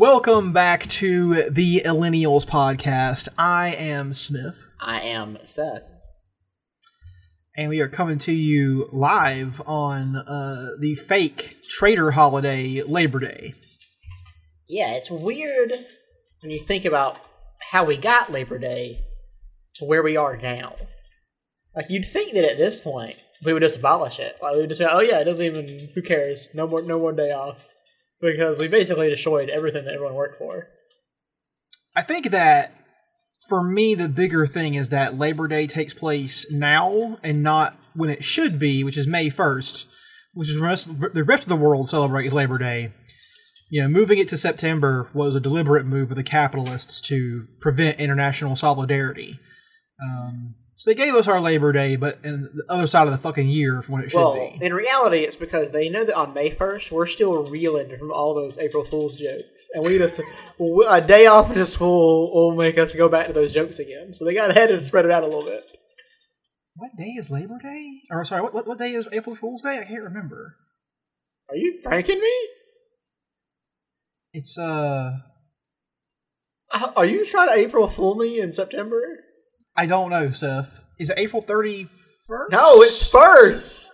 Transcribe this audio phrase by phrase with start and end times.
[0.00, 3.28] Welcome back to the Millennials podcast.
[3.36, 5.82] I am Smith, I am Seth.
[7.54, 13.52] and we are coming to you live on uh, the fake trader holiday, Labor Day.
[14.66, 15.70] Yeah, it's weird
[16.40, 17.18] when you think about
[17.70, 19.04] how we got Labor Day
[19.74, 20.76] to where we are now.
[21.76, 24.38] Like you'd think that at this point we would just abolish it.
[24.40, 26.48] Like we would just be like, oh yeah, it doesn't even who cares?
[26.54, 27.58] No more no more day off.
[28.20, 30.68] Because we basically destroyed everything that everyone worked for.
[31.96, 32.74] I think that
[33.48, 38.10] for me, the bigger thing is that Labor Day takes place now and not when
[38.10, 39.86] it should be, which is May 1st,
[40.34, 42.92] which is rest, the rest of the world celebrates Labor Day.
[43.70, 48.00] You know, moving it to September was a deliberate move of the capitalists to prevent
[48.00, 49.38] international solidarity.
[50.02, 53.18] Um, so they gave us our Labor Day, but in the other side of the
[53.18, 54.64] fucking year from when it should well, be.
[54.64, 58.34] in reality, it's because they know that on May first we're still reeling from all
[58.34, 60.22] those April Fool's jokes, and we just
[60.88, 64.14] a day off of school will make us go back to those jokes again.
[64.14, 65.64] So they got ahead and spread it out a little bit.
[66.76, 68.00] What day is Labor Day?
[68.10, 69.80] Or sorry, what, what, what day is April Fool's Day?
[69.80, 70.56] I can't remember.
[71.50, 72.32] Are you pranking me?
[74.32, 75.12] It's, uh,
[76.70, 79.24] Uh, Are you trying to April Fool me in September?
[79.76, 80.82] I don't know, Seth.
[80.98, 81.88] Is it April 31st?
[82.50, 83.90] No, it's first.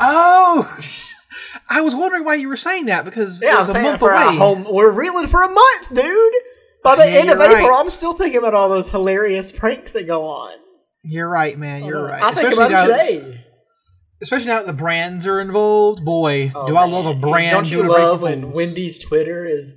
[0.00, 0.78] Oh!
[1.70, 4.02] I was wondering why you were saying that because Yeah, it I'm was a month
[4.02, 4.12] away.
[4.14, 6.32] a whole, we're reeling for a month, dude.
[6.82, 7.80] By the Yeah, end of you're April, right.
[7.80, 10.58] I'm still thinking about all those hilarious pranks that go on.
[11.04, 11.84] You're right, man.
[11.84, 12.22] You're uh, right.
[12.22, 13.44] I think especially about now, today.
[14.20, 16.04] Especially now that the brands are involved.
[16.04, 16.92] Boy, Oh, do I man.
[16.92, 19.76] love a brand Don't you love when Wendy's Twitter is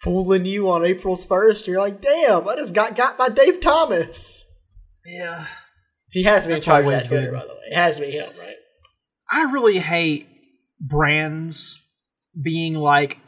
[0.00, 1.66] fooling you on April's first?
[1.66, 4.49] You're like, damn, I just got got by Dave Thomas.
[5.06, 5.46] Yeah.
[6.10, 7.36] He has to be in charge of always that Twitter, good.
[7.38, 7.60] by the way.
[7.70, 8.56] It has to be him, right?
[9.30, 10.28] I really hate
[10.80, 11.80] brands
[12.40, 13.18] being like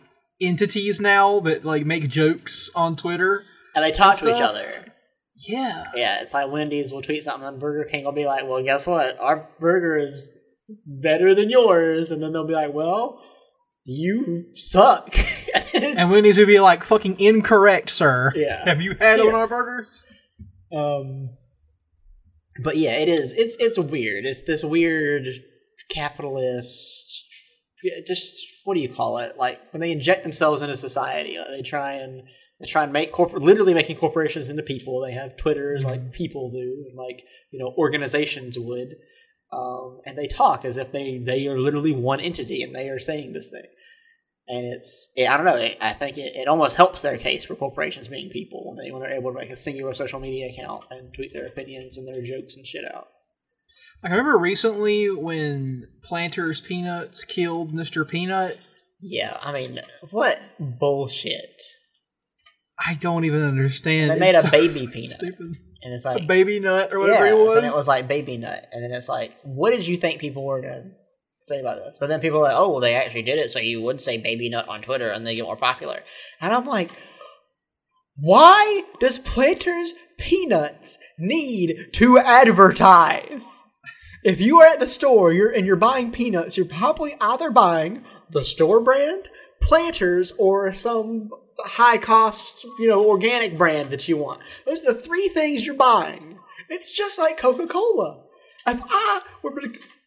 [0.40, 3.44] entities now that like make jokes on Twitter.
[3.74, 4.66] And they talk to each other.
[5.48, 5.84] Yeah.
[5.94, 8.86] Yeah, it's like Wendy's will tweet something, and Burger King will be like, "Well, guess
[8.86, 9.18] what?
[9.18, 10.30] Our burger is
[10.86, 13.22] better than yours," and then they'll be like, "Well,
[13.84, 15.14] you suck."
[15.74, 18.32] And Wendy's would be like, fucking incorrect, sir.
[18.34, 18.64] Yeah.
[18.64, 19.24] Have you had Yeah.
[19.26, 20.06] on our burgers?
[20.72, 21.30] um,
[22.62, 23.32] but yeah, it is.
[23.32, 24.24] It's it's weird.
[24.24, 25.26] It's this weird
[25.90, 27.24] capitalist.
[28.06, 28.34] Just
[28.64, 29.36] what do you call it?
[29.36, 32.22] Like when they inject themselves into society, like they try and
[32.60, 35.00] they try and make corp- literally making corporations into people.
[35.00, 38.94] They have Twitters like people do, and like you know organizations would.
[39.52, 43.00] Um, and they talk as if they they are literally one entity, and they are
[43.00, 43.66] saying this thing.
[44.48, 45.54] And it's it, I don't know.
[45.56, 48.91] It, I think it, it almost helps their case for corporations being people when they
[48.91, 52.06] when they're able to make a singular social media account and tweet their opinions and
[52.08, 53.08] their jokes and shit out.
[54.02, 58.06] I remember recently when Planters Peanuts killed Mr.
[58.06, 58.58] Peanut.
[59.00, 61.62] Yeah, I mean, what bullshit?
[62.84, 64.10] I don't even understand.
[64.10, 65.10] They It's made a so baby peanut.
[65.10, 65.54] Stupid.
[65.84, 67.56] And it's A like baby nut or whatever yeah, it was.
[67.56, 70.44] and it was like baby nut, and then it's like, what did you think people
[70.44, 70.91] were gonna
[71.42, 71.98] say about this?
[71.98, 74.16] But then people are like, oh, well, they actually did it, so you would say
[74.16, 76.00] baby nut on Twitter, and they get more popular.
[76.41, 76.91] And I'm like,
[78.16, 83.64] why does Planters Peanuts need to advertise?
[84.22, 88.05] If you are at the store, you're and you're buying peanuts, you're probably either buying
[88.31, 89.28] the store brand,
[89.61, 94.40] Planters, or some high cost, you know, organic brand that you want.
[94.64, 96.38] Those are the three things you're buying.
[96.69, 98.22] It's just like Coca Cola.
[98.66, 99.50] If I were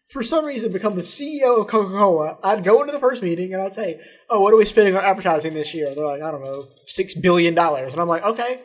[0.10, 3.54] for some reason, become the CEO of Coca Cola, I'd go into the first meeting
[3.54, 4.00] and I'd say,
[4.30, 5.88] Oh, what are we spending on advertising this year?
[5.88, 7.58] And they're like, I don't know, $6 billion.
[7.58, 8.62] And I'm like, Okay,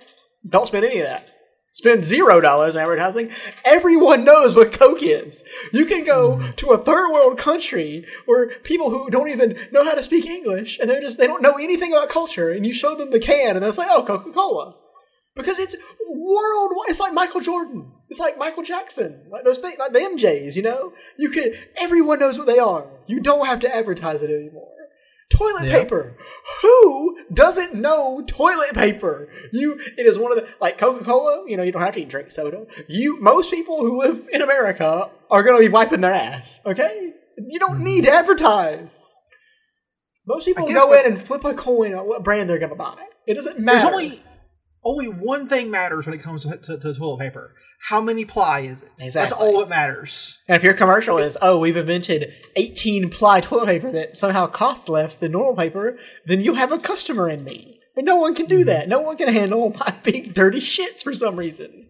[0.49, 1.27] don't spend any of that.
[1.73, 3.31] Spend zero dollars on advertising.
[3.65, 5.45] Everyone knows what Coke is.
[5.73, 6.51] You can go hmm.
[6.57, 10.79] to a third world country where people who don't even know how to speak English
[10.81, 13.55] and they're just they don't know anything about culture, and you show them the can
[13.55, 14.75] and they'll say, "Oh, Coca Cola,"
[15.37, 15.77] because it's
[16.09, 16.89] worldwide.
[16.89, 17.93] It's like Michael Jordan.
[18.11, 20.57] It's like Michael Jackson, like those things, like the MJs.
[20.57, 21.57] You know, you could.
[21.77, 22.87] Everyone knows what they are.
[23.07, 24.69] You don't have to advertise it anymore.
[25.31, 25.79] Toilet Yeah.
[25.79, 26.17] paper.
[26.63, 29.29] Who doesn't know toilet paper?
[29.53, 29.81] You.
[29.97, 31.45] It is one of the like Coca Cola.
[31.49, 32.67] You know, you don't have to drink soda.
[32.89, 33.21] You.
[33.21, 36.61] Most people who live in America are going to be wiping their ass.
[36.67, 37.15] Okay.
[37.39, 37.85] You don't hmm.
[37.85, 39.21] need to advertise.
[40.27, 42.99] Most people go in and flip a coin on what brand they're going to buy.
[43.27, 43.83] It doesn't matter.
[43.83, 44.23] There's only
[44.85, 47.55] only one thing matters when it comes to, to, to toilet paper.
[47.83, 49.13] How many ply is it?
[49.13, 50.39] That's all that matters.
[50.47, 54.89] And if your commercial is, oh, we've invented 18 ply toilet paper that somehow costs
[54.89, 57.81] less than normal paper, then you have a customer in me.
[57.97, 58.67] And no one can do mm-hmm.
[58.67, 58.89] that.
[58.89, 61.89] No one can handle my big dirty shits for some reason.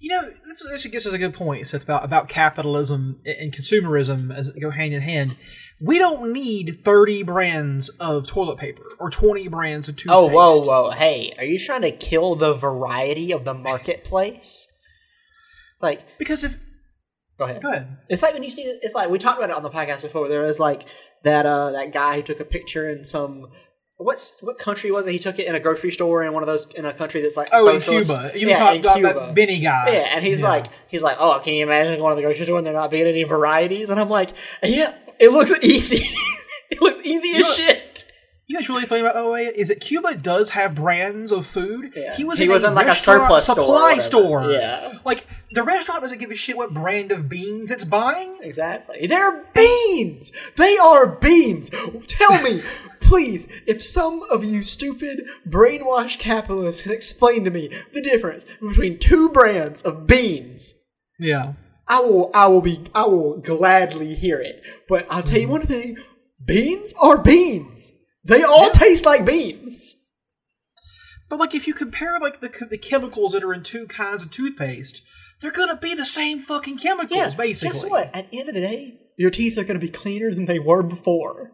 [0.00, 4.32] You know, this, this gets us a good point, Seth, about, about capitalism and consumerism
[4.34, 5.36] as they go hand in hand.
[5.80, 10.14] We don't need 30 brands of toilet paper or 20 brands of toothpaste.
[10.14, 10.90] Oh, whoa, whoa.
[10.90, 14.68] Hey, are you trying to kill the variety of the marketplace?
[15.78, 16.58] It's like, Because if.
[17.38, 17.62] go ahead.
[17.62, 17.98] Go ahead.
[18.08, 20.28] It's like when you see it's like we talked about it on the podcast before.
[20.28, 20.86] There was like
[21.24, 23.46] that uh that guy who took a picture in some
[23.96, 25.12] what's what country was it?
[25.12, 27.36] He took it in a grocery store in one of those in a country that's
[27.36, 27.80] like Oh, in.
[27.80, 28.32] Cuba.
[28.34, 29.14] You yeah, talk about Cuba.
[29.14, 29.90] that Benny guy.
[29.92, 30.48] Yeah, and he's Yeah.
[30.48, 32.90] like he's like, oh, can you imagine going to the grocery store and there not
[32.90, 33.88] being any varieties?
[33.90, 34.30] And I'm like,
[34.64, 36.04] yeah, it looks easy.
[36.70, 38.04] it looks easy as know- shit.
[38.50, 41.92] You know what's really funny about OA is that Cuba does have brands of food.
[41.94, 42.16] Yeah.
[42.16, 44.00] He was He in was a in, like, a surplus store supply whatever.
[44.00, 44.50] store.
[44.50, 44.98] Yeah.
[45.04, 48.38] Like the restaurant doesn't give a shit what brand of beans it's buying.
[48.42, 49.06] Exactly.
[49.06, 50.32] They're beans.
[50.56, 51.70] They are beans.
[52.06, 52.62] Tell me,
[53.00, 58.98] please, if some of you stupid brainwashed capitalists can explain to me the difference between
[58.98, 60.74] two brands of beans,
[61.18, 61.54] Yeah.
[61.90, 64.62] I will I will be I will gladly hear it.
[64.88, 65.52] But I'll tell you mm-hmm.
[65.52, 65.96] one thing,
[66.44, 67.94] beans are beans.
[68.24, 70.04] They all taste like beans.
[71.30, 74.30] But like if you compare like the the chemicals that are in two kinds of
[74.30, 75.02] toothpaste,
[75.40, 77.80] they're gonna be the same fucking chemicals, basically.
[77.80, 78.10] Guess what?
[78.14, 80.58] At the end of the day, your teeth are going to be cleaner than they
[80.58, 81.52] were before.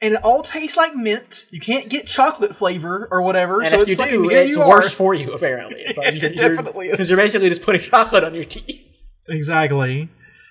[0.00, 1.46] And it all tastes like mint.
[1.50, 3.60] You can't get chocolate flavor or whatever.
[3.60, 5.32] And so if it's you fucking do, it's you worse for you.
[5.32, 8.80] Apparently, it's like It definitely because you're basically just putting chocolate on your teeth.
[9.28, 10.08] Exactly.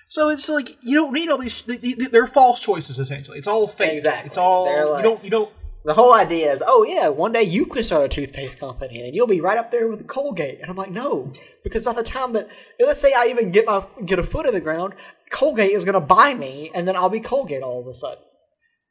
[0.08, 1.62] So it's like you don't need all these.
[1.62, 3.38] they- they- They're false choices essentially.
[3.38, 3.92] It's all fake.
[3.94, 4.26] Exactly.
[4.26, 5.24] It's all like- you don't.
[5.24, 5.50] You don't.
[5.84, 9.14] The whole idea is, oh yeah, one day you could start a toothpaste company and
[9.14, 10.60] you'll be right up there with Colgate.
[10.60, 11.32] And I'm like, no,
[11.64, 12.48] because by the time that
[12.78, 14.94] let's say I even get my get a foot in the ground,
[15.30, 18.22] Colgate is going to buy me, and then I'll be Colgate all of a sudden.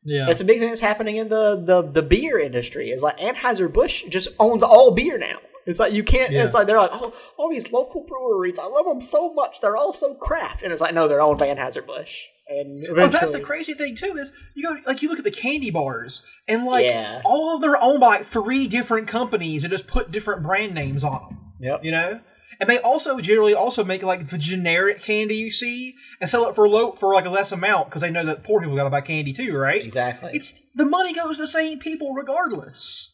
[0.04, 0.30] Yeah.
[0.30, 2.90] It's a big thing that's happening in the the, the beer industry.
[2.90, 5.38] Is like Anheuser Busch just owns all beer now.
[5.68, 6.32] It's like you can't.
[6.32, 6.44] Yeah.
[6.44, 8.60] It's like they're like, oh, all these local breweries.
[8.60, 9.62] I love them so much.
[9.62, 12.16] They're all so craft, and it's like, no, they're owned by Anheuser Busch.
[12.60, 15.32] And Oh, that's the crazy thing too is you go like you look at the
[15.32, 17.22] candy bars and like Yeah.
[17.26, 20.74] all of them are owned by like three different companies and just put different brand
[20.74, 21.54] names on them.
[21.62, 21.86] Yep.
[21.86, 22.20] You know,
[22.60, 26.56] and they also generally also make like the generic candy you see and sell it
[26.56, 28.90] for low for like a less amount because they know that poor people got to
[28.90, 29.84] buy candy too, right?
[29.84, 30.32] Exactly.
[30.34, 33.14] It's the money goes to the same people regardless.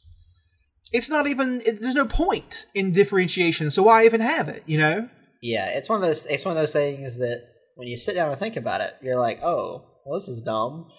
[0.94, 4.64] It's not even it, there's no point in differentiation, so why even have it?
[4.66, 5.10] You know?
[5.42, 6.26] Yeah, it's one of those.
[6.26, 7.44] It's one of those things that
[7.78, 10.90] when you sit down and think about it, you're like, oh, well, this is dumb.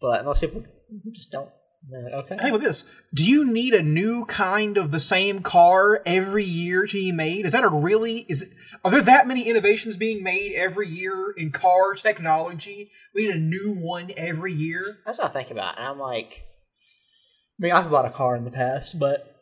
[0.00, 0.64] But most people
[1.12, 1.48] just don't.
[1.90, 2.36] Like, okay.
[2.36, 2.84] Think about this.
[3.14, 7.46] Do you need a new kind of the same car every year to be made?
[7.46, 8.50] Is that a really is it,
[8.84, 12.90] are there that many innovations being made every year in car technology?
[13.14, 14.98] We need a new one every year.
[15.06, 18.44] That's what I think about, and I'm like, I mean, I've bought a car in
[18.44, 19.36] the past, but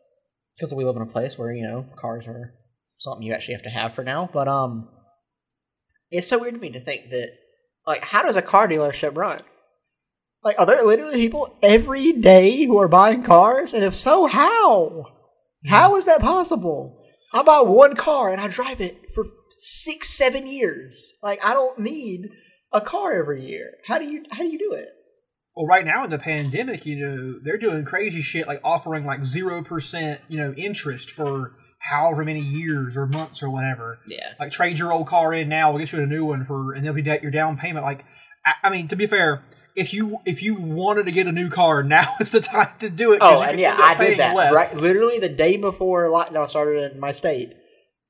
[0.56, 2.54] because we live in a place where you know cars are
[2.98, 4.28] something you actually have to have for now.
[4.32, 4.88] But um,
[6.12, 7.30] it's so weird to me to think that,
[7.86, 9.42] like, how does a car dealership run?
[10.44, 13.74] Like, are there literally people every day who are buying cars?
[13.74, 15.06] And if so, how?
[15.66, 16.98] How is that possible?
[17.32, 21.14] I buy one car and I drive it for six, seven years.
[21.22, 22.28] Like, I don't need
[22.72, 23.72] a car every year.
[23.86, 24.88] How do you how do you do it?
[25.54, 29.24] Well, right now in the pandemic, you know, they're doing crazy shit like offering like
[29.24, 31.52] zero percent, you know, interest for
[31.82, 33.98] however many years or months or whatever.
[34.06, 34.34] Yeah.
[34.38, 36.84] Like trade your old car in now, we'll get you a new one for, and
[36.86, 37.84] they'll be your down payment.
[37.84, 38.04] Like,
[38.46, 39.42] I, I mean, to be fair,
[39.74, 42.88] if you if you wanted to get a new car, now is the time to
[42.88, 43.18] do it.
[43.20, 44.34] Oh, you and yeah, I did that.
[44.34, 44.52] less.
[44.52, 47.54] Right, literally the day before lockdown started in my state,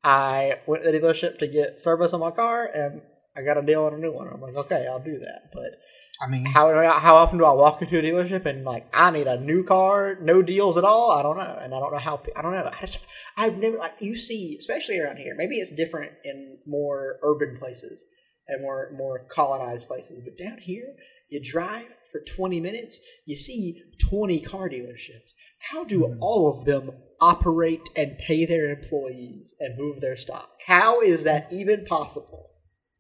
[0.05, 3.01] I went to the dealership to get service on my car, and
[3.35, 4.29] I got a deal on a new one.
[4.29, 5.51] I'm like, okay, I'll do that.
[5.53, 5.79] But
[6.23, 9.27] I mean, how how often do I walk into a dealership and like I need
[9.27, 11.11] a new car, no deals at all?
[11.11, 12.23] I don't know, and I don't know how.
[12.37, 12.71] I don't know.
[12.73, 13.01] I just,
[13.37, 15.35] I've never like you see, especially around here.
[15.37, 18.05] Maybe it's different in more urban places
[18.47, 20.95] and more more colonized places, but down here,
[21.29, 25.33] you drive for 20 minutes, you see 20 car dealerships.
[25.71, 26.23] How do mm-hmm.
[26.23, 30.51] all of them operate and pay their employees and move their stock?
[30.67, 32.51] How is that even possible?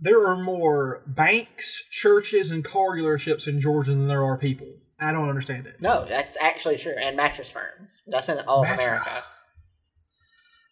[0.04, 4.66] There are more banks, churches, and car dealerships in Georgia than there are people.
[4.98, 5.80] I don't understand it.
[5.80, 6.94] No, that's actually true.
[7.00, 8.02] And mattress firms.
[8.08, 9.22] That's in all of America.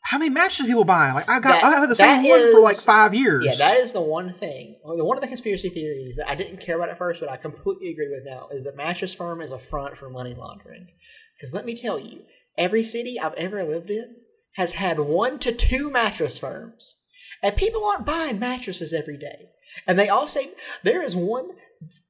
[0.02, 1.12] How many mattresses people buy?
[1.12, 3.44] Like I've got, That- I had the same that one for like five years.
[3.44, 4.76] Yeah, that is the one thing.
[4.82, 7.90] One of the conspiracy theories that I didn't care about at first, but I completely
[7.90, 10.88] agree with now, is that mattress firm is a front for money laundering.
[11.36, 12.22] Because let me tell you,
[12.58, 14.16] every city I've ever lived in
[14.56, 16.96] has had one to two mattress firms,
[17.42, 19.50] and people aren't buying mattresses every day.
[19.86, 20.50] And they all say
[20.82, 21.50] there is one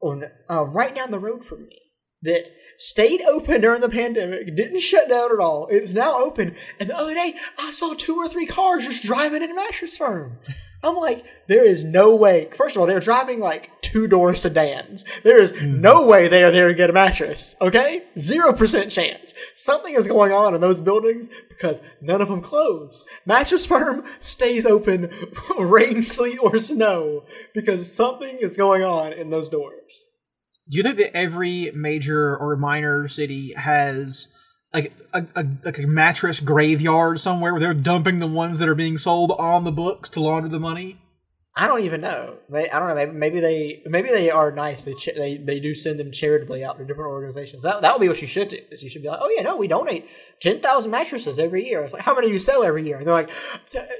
[0.00, 1.78] on, uh, right down the road from me
[2.22, 5.66] that stayed open during the pandemic, didn't shut down at all.
[5.70, 6.56] It's now open.
[6.80, 9.98] And the other day, I saw two or three cars just driving in a mattress
[9.98, 10.38] firm.
[10.82, 12.48] I'm like, there is no way.
[12.56, 15.04] First of all, they're driving like two door sedans.
[15.24, 15.82] There is hmm.
[15.82, 17.54] no way they are there to get a mattress.
[17.60, 19.34] Okay, zero percent chance.
[19.54, 23.04] Something is going on in those buildings because none of them close.
[23.26, 25.10] Mattress firm stays open,
[25.58, 30.06] rain, sleet, or snow because something is going on in those doors.
[30.70, 34.28] Do you think that every major or minor city has
[34.72, 38.74] like a, a like a mattress graveyard somewhere where they're dumping the ones that are
[38.76, 40.98] being sold on the books to launder the money?
[41.56, 42.36] I don't even know.
[42.48, 42.94] May- I don't know.
[42.94, 44.84] Maybe, maybe they maybe they are nice.
[44.84, 47.64] They, ch- they they do send them charitably out to different organizations.
[47.64, 48.58] That that would be what you should do.
[48.70, 50.08] Is you should be like, oh yeah, no, we donate
[50.40, 51.82] ten thousand mattresses every year.
[51.82, 52.98] It's like, how many do you sell every year?
[52.98, 53.30] And they're like,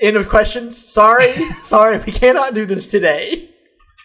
[0.00, 0.78] end of questions.
[0.78, 1.34] Sorry,
[1.64, 3.49] sorry, we cannot do this today.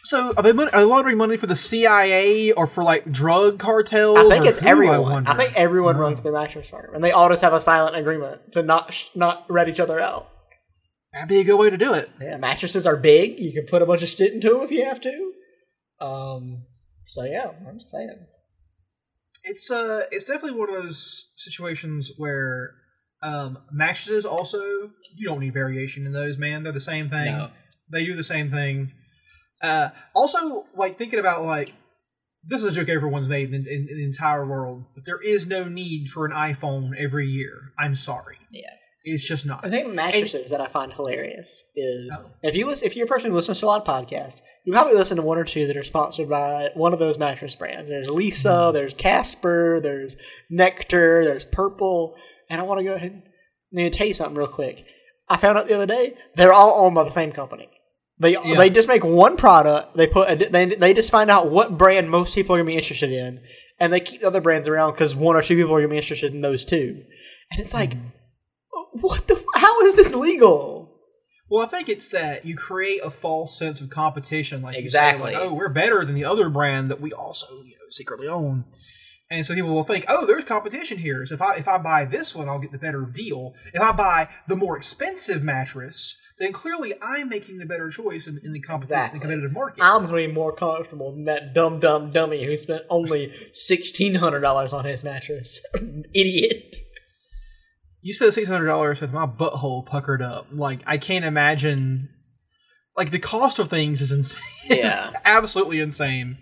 [0.05, 4.19] So are they, are they laundering money for the CIA or for like drug cartels?
[4.19, 5.01] I think it's I, everyone.
[5.01, 5.31] wonder?
[5.31, 8.51] I, think everyone runs their mattress firm, and they all just have a silent agreement
[8.51, 10.29] to not sh- not rat each other out.
[11.11, 12.11] that'd be a good way to do it.
[12.21, 13.39] Yeah, mattresses are big.
[13.39, 15.31] You can put a bunch of shit into them if you have to.
[15.99, 16.65] Um.
[17.07, 18.27] So yeah, I'm just saying.
[19.43, 22.75] It's uh, it's definitely one of those situations where
[23.23, 24.59] um, mattresses also
[25.15, 26.61] you don't need variation in those, man.
[26.61, 27.25] They're the same thing.
[27.25, 27.49] No.
[27.91, 28.91] They do the same thing.
[29.65, 31.73] Uh, also, like thinking about like
[32.47, 35.47] this is a joke everyone's made in, in, in the entire world, but there is
[35.47, 37.53] no need for an iPhone every year.
[37.79, 38.37] I'm sorry.
[38.51, 38.69] Yeah.
[39.07, 39.63] It's just not.
[39.65, 42.31] I think mattresses that I find hilarious is Oh.
[42.41, 44.73] if you listen, if you're a person who listens to a lot of podcasts, you
[44.73, 47.87] probably listen to one or two that are sponsored by one of those mattress brands.
[47.89, 48.73] There's Leesa, Mm-hmm.
[48.73, 50.15] there's Casper, there's
[50.49, 52.15] Nectar, there's Purple,
[52.49, 54.85] and I want to go ahead and I need to tell you something real quick.
[55.29, 57.69] I found out the other day they're all owned by the same company.
[58.19, 58.55] They Yeah.
[58.57, 59.97] they just make one product.
[59.97, 62.75] They put a, they they just find out what brand most people are gonna be
[62.77, 63.41] interested in,
[63.79, 65.97] and they keep the other brands around because one or two people are gonna be
[65.97, 67.03] interested in those too.
[67.51, 68.99] And it's like, Mm-hmm.
[69.01, 69.43] what the?
[69.55, 70.83] How is this legal?
[71.49, 75.31] Well, I think it's that you create a false sense of competition, like Exactly.
[75.33, 78.27] Say, like, oh, we're better than the other brand that we also you know secretly
[78.27, 78.65] own,
[79.35, 81.25] and so people will think, oh, there's competition here.
[81.25, 83.53] So if I if I buy this one, I'll get the better deal.
[83.73, 88.39] If I buy the more expensive mattress, then clearly I'm making the better choice in,
[88.43, 89.19] in the, Exactly.
[89.19, 89.83] the competitive market.
[89.83, 94.41] I'm gonna be more comfortable than that dumb dumb dummy who spent only sixteen hundred
[94.41, 95.63] dollars on his mattress.
[96.13, 96.75] Idiot.
[98.01, 100.47] You said six hundred dollars with my butthole puckered up.
[100.51, 102.09] Like I can't imagine.
[102.97, 104.41] Like the cost of things is insane.
[104.69, 105.11] Yeah.
[105.25, 106.37] absolutely insane.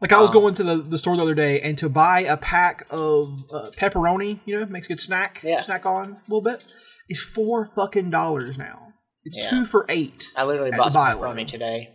[0.00, 2.20] Like I was Um, going to the, the store the other day, and to buy
[2.20, 5.60] a pack of uh, pepperoni, you know, makes a good snack, Yeah.
[5.60, 6.62] snack on a little bit,
[7.08, 8.94] is four fucking dollars now.
[9.24, 9.50] It's Yeah.
[9.50, 10.28] two for eight.
[10.34, 11.90] I literally bought some pepperoni today.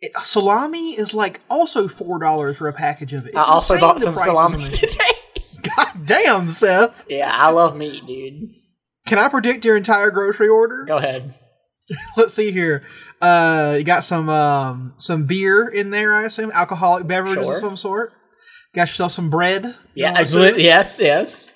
[0.00, 3.34] It, salami is like also four dollars for a package of it.
[3.34, 4.96] It's I also bought some salami today.
[5.76, 7.04] God damn, Seth!
[7.08, 8.48] yeah, I love meat, dude.
[9.06, 10.84] Can I predict your entire grocery order?
[10.84, 11.34] Go ahead.
[12.16, 12.82] Let's see here.
[13.22, 17.54] Uh, you got some um, some beer in there, I assume, alcoholic beverages Sure.
[17.54, 18.12] of some sort.
[18.74, 19.76] Got yourself some bread.
[19.94, 20.22] Yeah, I
[20.56, 21.52] yes, yes,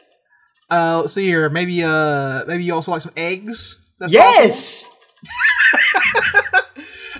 [0.70, 1.49] Uh, let's see here.
[1.50, 3.78] Maybe uh, maybe you also like some eggs.
[3.99, 4.88] That's yes.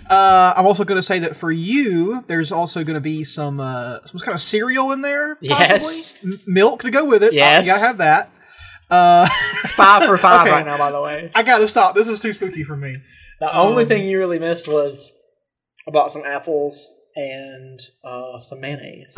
[0.09, 3.59] Uh, I'm also going to say that for you, there's also going to be some
[3.59, 5.35] uh, some kind of cereal in there.
[5.35, 5.49] Possibly.
[5.49, 6.15] Yes.
[6.23, 7.33] M- milk to go with it.
[7.33, 7.67] Yes.
[7.67, 8.31] you gotta have that.
[8.89, 9.29] Uh,
[9.71, 10.53] Five for five Okay.
[10.53, 11.33] right now, by the way.
[11.35, 11.97] I gotta stop.
[11.97, 12.99] This is too spooky for me.
[13.41, 15.13] The only Um, thing you really missed was
[15.87, 19.15] I bought some apples and uh, some mayonnaise.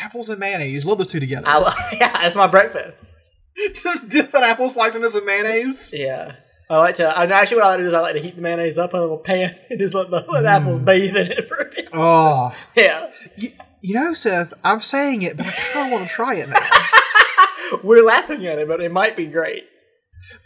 [0.00, 0.84] Apples and mayonnaise.
[0.84, 1.46] Love the two together.
[1.46, 3.30] I yeah, that's my breakfast.
[3.74, 5.92] Just dip an apple slice into some mayonnaise.
[5.96, 6.36] Yeah.
[6.70, 7.08] I like to.
[7.08, 8.94] I actually what I like to do is I like to heat the mayonnaise up
[8.94, 11.64] in a little pan and just let the, let apples bathe in it for a
[11.64, 11.90] bit.
[11.92, 16.14] Oh, Yeah, you, you know, Seth, I'm saying it, but I kind of want to
[16.14, 17.80] try it now.
[17.82, 19.64] we're laughing at it, but it might be great.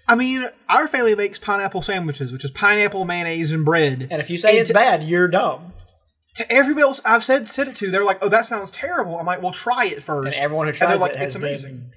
[0.07, 4.09] I mean, our family makes pineapple sandwiches, which is pineapple, mayonnaise, and bread.
[4.11, 5.73] And if you say it's It's- bad, you're dumb.
[6.37, 9.25] To everybody else I've said said it to, they're like, "Oh, that sounds terrible." I'm
[9.27, 10.37] like, "Well, try it first.
[10.37, 11.91] And everyone who they're tries like, it has "It's amazing." been,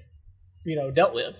[0.64, 1.34] you know, dealt with.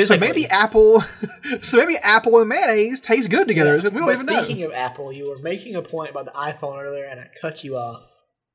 [0.00, 1.02] So maybe apple,
[1.62, 3.76] so maybe apple and mayonnaise taste good together.
[3.76, 4.44] because we don't even know.
[4.44, 7.64] speaking of Apple, you were making a point about the iPhone earlier, and I cut
[7.64, 8.02] you off.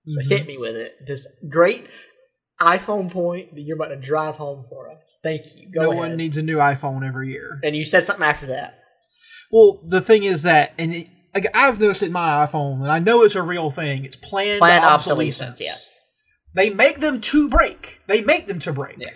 [0.06, 0.30] So Mhm.
[0.30, 0.94] hit me with it.
[1.08, 1.88] This great
[2.62, 5.20] iPhone point that you're about to drive home for us.
[5.24, 5.70] Thank you.
[5.70, 5.98] Go no ahead.
[5.98, 7.60] one needs a new iPhone every year.
[7.63, 8.80] and you said something after that.
[9.51, 12.91] Well, the thing is that, and it, like, I've noticed it in my iPhone, and
[12.91, 14.06] I know it's a real thing.
[14.06, 15.60] It's planned, Planned obsolescence.
[15.60, 15.62] obsolescence.
[15.62, 16.00] Yes.
[16.53, 18.01] They make them to break.
[18.08, 18.98] They make them to break.
[18.98, 19.10] Yeah.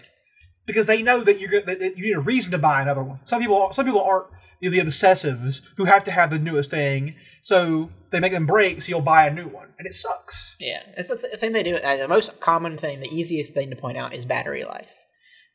[0.66, 3.20] Because they know that that that you need a reason to buy another one.
[3.24, 4.28] Some people, some people aren't
[4.62, 8.46] you know, the obsessives who have to have the newest thing, so they make them
[8.48, 10.56] break, so you'll buy a new one, and it sucks.
[10.60, 11.76] Yeah, it's the th- thing they do.
[11.76, 14.88] Uh, the most common thing, the easiest thing to point out is battery life.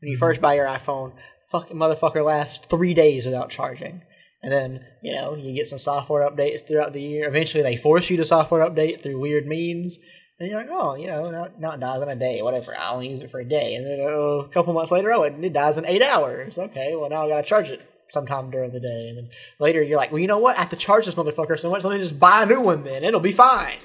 [0.01, 0.25] When you Mm-hmm.
[0.27, 1.13] first buy your iPhone,
[1.51, 4.03] fucking motherfucker lasts three days without charging.
[4.43, 7.29] And then, you know, you get some software updates throughout the year.
[7.29, 9.99] Eventually, they force you to software update through weird means.
[10.39, 12.75] And you're like, oh, you know, not, not dies in a day, whatever.
[12.75, 13.75] I only use it for a day.
[13.75, 16.57] And then uh, a couple months later, oh, it, it dies in eight hours.
[16.57, 19.09] Okay, well, now I gotta charge it sometime during the day.
[19.09, 20.57] And then later, you're like, well, you know what?
[20.57, 21.85] I have to charge this motherfucker so much.
[21.85, 23.05] Let me just buy a new one then.
[23.05, 23.79] It'll be fine.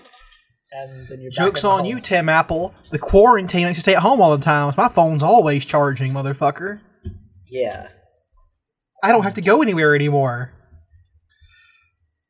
[0.72, 1.90] And then you're Jokes on hole.
[1.90, 2.74] you, Tim Apple.
[2.92, 4.72] The quarantine makes you stay at home all the time.
[4.74, 6.82] so My phone's always charging, motherfucker.
[7.48, 7.88] Yeah.
[9.02, 10.52] I don't have to go anywhere anymore.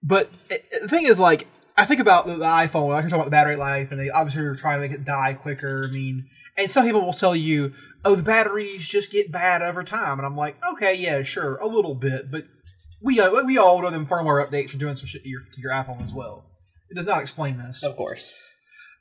[0.04, 1.48] But it, the thing is, like,
[1.78, 2.94] I think about the, the iPhone.
[2.94, 5.04] I can talk about the battery life, and they obviously are trying to make it
[5.04, 5.86] die quicker.
[5.90, 7.74] I mean, and some people will tell you,
[8.05, 11.67] "Oh, the batteries just get bad over time," and I'm like, "Okay, yeah, sure, a
[11.67, 12.45] little bit, but
[13.01, 15.62] we uh, we all know them firmware updates are doing some shit to your to
[15.62, 16.45] your iPhone as well.
[16.89, 17.83] It does not explain this.
[17.83, 18.31] Of course.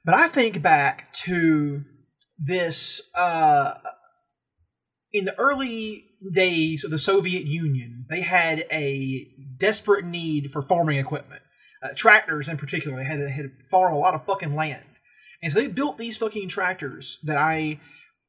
[0.05, 1.85] But I think back to
[2.39, 3.75] this uh,
[5.13, 8.07] in the early days of the Soviet Union.
[8.09, 11.43] They had a desperate need for farming equipment,
[11.83, 12.99] uh, tractors in particular.
[12.99, 14.85] They had to, had to farm a lot of fucking land,
[15.43, 17.81] and so they built these fucking tractors that I.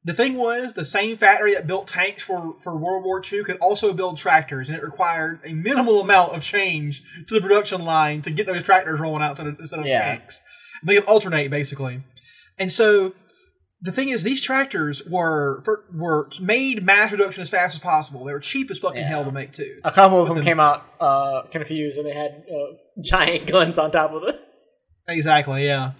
[0.06, 3.58] The thing was, the same factory that built tanks for, for World War II could
[3.58, 8.22] also build tractors, and it required a minimal amount of change to the production line
[8.22, 10.00] to get those tractors rolling out instead of, instead of Yeah.
[10.02, 10.40] tanks.
[10.86, 12.02] They could alternate basically,
[12.58, 13.14] and so
[13.82, 18.24] the thing is, these tractors were for, were made mass production as fast as possible.
[18.24, 19.08] They were cheap as fucking Yeah.
[19.08, 19.80] hell to make too.
[19.84, 23.78] A couple of them them- came out uh, confused and they had uh, giant guns
[23.78, 24.40] on top of it.
[25.08, 25.92] Exactly, yeah.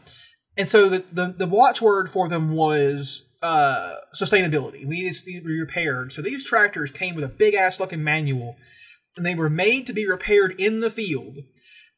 [0.57, 4.87] And so the, the, the watchword for them was uh, sustainability.
[4.87, 6.13] We need these to be repaired.
[6.13, 8.57] So these tractors came with a big ass fucking manual,
[9.17, 11.37] and they were made to be repaired in the field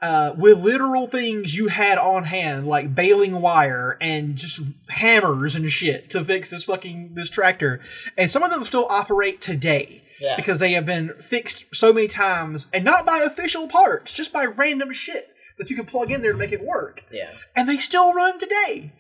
[0.00, 5.70] uh, with literal things you had on hand, like baling wire and just hammers and
[5.70, 7.80] shit to fix this fucking this tractor.
[8.16, 10.36] And some of them still operate today Yeah.
[10.36, 14.44] because they have been fixed so many times, and not by official parts, just by
[14.44, 17.32] random shit that you can plug in there to make it work Yeah.
[17.56, 18.92] and they still run today.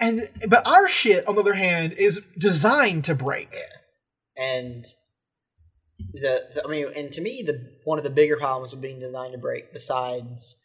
[0.00, 3.54] And but our shit, on the other hand, is designed to break.
[4.36, 4.84] And
[6.12, 8.98] the, the I mean, and to me, the one of the bigger problems of being
[8.98, 10.60] designed to break, besides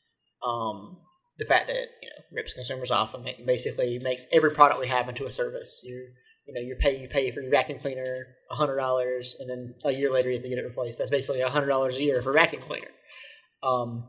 [0.45, 0.97] um,
[1.37, 4.87] the fact that you know rips consumers off and make, basically makes every product we
[4.87, 5.81] have into a service.
[5.83, 6.07] You
[6.47, 9.91] you know you pay you pay for your vacuum cleaner hundred dollars, and then a
[9.91, 10.97] year later you have to get it replaced.
[10.97, 12.89] That's basically hundred dollars a year for vacuum cleaner.
[13.61, 14.07] Um,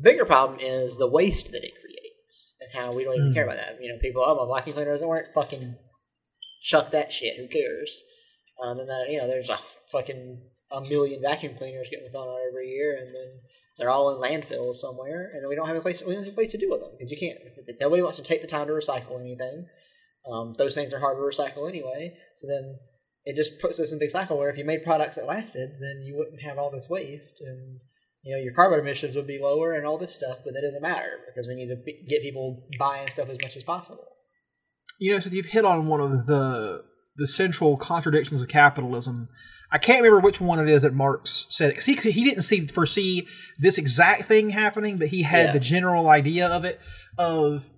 [0.00, 1.74] bigger problem is the waste that it
[2.60, 3.34] and how we don't even Hmm.
[3.34, 3.82] care about that.
[3.82, 5.32] You know, people, oh, my vacuum cleaner doesn't work.
[5.34, 5.76] Fucking
[6.62, 7.36] chuck that shit.
[7.38, 8.04] Who cares?
[8.62, 9.58] Um, and then you know, there's a
[9.90, 13.40] fucking a million vacuum cleaners getting thrown out every year, and then
[13.78, 16.02] they're all in landfills somewhere, and we don't have a place.
[16.02, 17.38] We don't have a place to do with them because you can't.
[17.80, 19.66] Nobody wants to take the time to recycle anything.
[20.30, 22.14] Um, those things are hard to recycle anyway.
[22.36, 22.78] So then
[23.24, 25.70] it just puts us in a big cycle where if you made products that lasted,
[25.80, 27.80] then you wouldn't have all this waste, and
[28.22, 30.38] you know your carbon emissions would be lower and all this stuff.
[30.44, 33.56] But that doesn't matter because we need to be- get people buying stuff as much
[33.56, 34.04] as possible.
[34.98, 36.82] You know, so you've hit on one of the
[37.16, 39.28] the central contradictions of capitalism.
[39.72, 42.66] I can't remember which one it is that Marx said because he he didn't see
[42.66, 43.26] foresee
[43.58, 45.52] this exact thing happening, but he had Yeah.
[45.52, 46.80] the general idea of it
[47.18, 47.70] of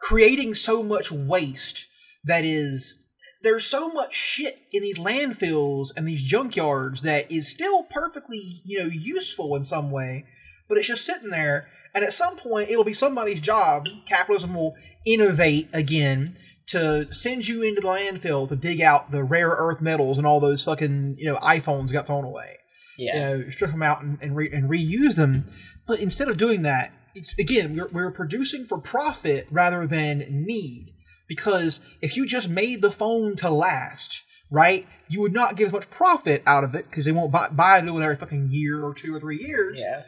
[0.00, 1.86] creating so much waste
[2.24, 3.04] that is
[3.42, 8.78] there's so much shit in these landfills and these junkyards that is still perfectly you
[8.78, 10.24] know useful in some way,
[10.68, 11.68] but it's just sitting there.
[11.92, 13.88] And at some point, it'll be somebody's job.
[14.06, 16.36] Capitalism will innovate again
[16.68, 20.38] to send you into the landfill to dig out the rare earth metals and all
[20.38, 22.58] those fucking you know iPhones got thrown away
[22.96, 25.46] Yeah, you know, strip them out and, and, re- and reuse them.
[25.88, 30.92] But instead of doing that, it's again we're, we're producing for profit rather than need.
[31.30, 35.72] Because if you just made the phone to last, right, you would not get as
[35.72, 38.48] much profit out of it because they won't buy, buy a new one every fucking
[38.50, 39.80] year or two or three years.
[39.80, 40.02] yeah.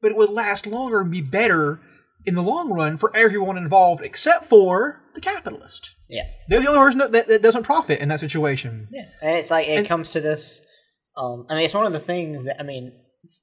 [0.00, 1.80] But it would last longer and be better
[2.24, 5.94] in the long run for everyone involved except for the capitalist.
[6.08, 6.22] Yeah.
[6.48, 8.88] They're the only person that, that, that doesn't profit in that situation.
[8.90, 10.64] Yeah, and it's like it And- comes to this.
[11.16, 12.92] Um, I mean, it's one of the things that I mean,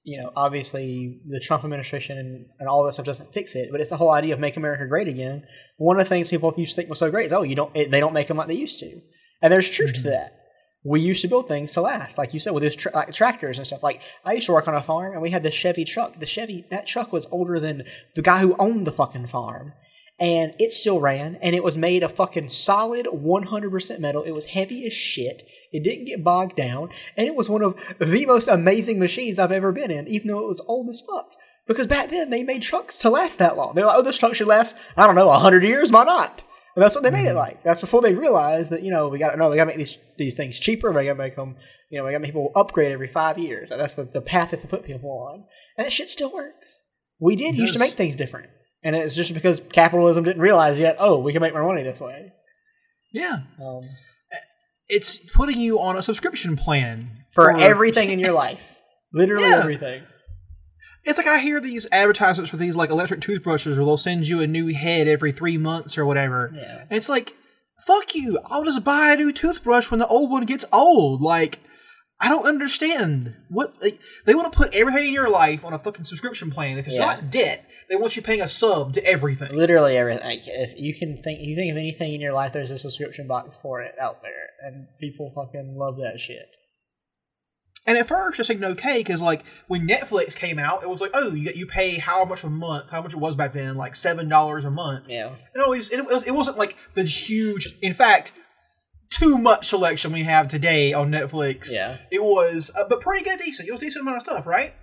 [0.09, 3.79] you know, obviously the Trump administration and, and all this stuff doesn't fix it, but
[3.79, 5.43] it's the whole idea of make America great again.
[5.77, 7.75] One of the things people used to think was so great is oh, you don't
[7.75, 9.01] it, they don't make them like they used to,
[9.43, 10.09] and there's truth to mm-hmm.
[10.09, 10.35] that.
[10.83, 13.59] We used to build things to last, like you said, with those tra- like tractors
[13.59, 13.83] and stuff.
[13.83, 16.19] Like I used to work on a farm, and we had the Chevy truck.
[16.19, 17.83] The Chevy that truck was older than
[18.15, 19.73] the guy who owned the fucking farm,
[20.19, 24.23] and it still ran, and it was made of fucking solid 100% metal.
[24.23, 25.47] It was heavy as shit.
[25.71, 29.51] It didn't get bogged down, and it was one of the most amazing machines I've
[29.51, 31.35] ever been in, even though it was old as fuck.
[31.67, 33.75] Because back then they made trucks to last that long.
[33.75, 35.91] They're like, oh, this truck should last, I don't know, 100 years?
[35.91, 36.41] Why not?
[36.75, 37.37] And that's what they made it mm-hmm.
[37.37, 37.63] like.
[37.63, 39.77] That's before they realized that, you know, we got to, no, we got to make
[39.77, 40.91] these, these things cheaper.
[40.91, 41.57] We got to make them,
[41.89, 43.69] you know, we got to make people upgrade every five years.
[43.69, 45.45] That's the, the path that they put people on.
[45.77, 46.83] And that shit still works.
[47.19, 48.49] We did used to make things different.
[48.83, 51.99] And it's just because capitalism didn't realize yet, oh, we can make more money this
[51.99, 52.31] way.
[53.11, 53.39] Yeah.
[53.61, 53.81] Um,
[54.87, 58.59] It's putting you on a subscription plan for everything in your life.
[59.13, 59.59] Literally Yeah.
[59.59, 60.03] everything.
[61.05, 64.41] It's like I hear these advertisements for these like electric toothbrushes where they'll send you
[64.41, 66.51] a new head every three months or whatever.
[66.55, 66.81] Yeah.
[66.89, 67.35] And it's like,
[67.85, 68.39] fuck you.
[68.45, 71.21] I'll just buy a new toothbrush when the old one gets old.
[71.21, 71.59] Like,
[72.21, 73.35] I don't understand.
[73.47, 76.77] What like, they want to put everything in your life on a fucking subscription plan.
[76.77, 77.05] If it's Yeah.
[77.05, 79.55] not debt, they want you paying a sub to everything.
[79.55, 80.23] Literally everything.
[80.25, 83.25] Like, if you can think, you think of anything in your life, there's a subscription
[83.27, 86.55] box for it out there, and people fucking love that shit.
[87.87, 91.11] And at first, it seemed okay because, like, when Netflix came out, it was like,
[91.13, 92.91] oh, you, get you pay how much a month?
[92.91, 93.77] How much it was back then?
[93.77, 95.05] Like seven dollars a month.
[95.07, 95.33] Yeah.
[95.53, 97.75] And always, it, was, it wasn't like the huge.
[97.81, 98.33] In fact,
[99.11, 101.69] too much selection we have today on Netflix.
[101.73, 101.97] Yeah.
[102.11, 103.67] It was, uh, but pretty good, decent.
[103.67, 104.73] It was a decent amount of stuff, right?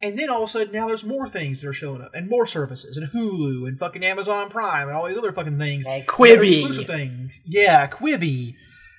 [0.00, 2.28] And then all of a sudden, now there's more things that are showing up, and
[2.28, 5.86] more services, and Hulu, and fucking Amazon Prime, and all these other fucking things.
[5.86, 6.48] And Quibi.
[6.48, 7.40] exclusive things.
[7.46, 8.54] Yeah, Quibi.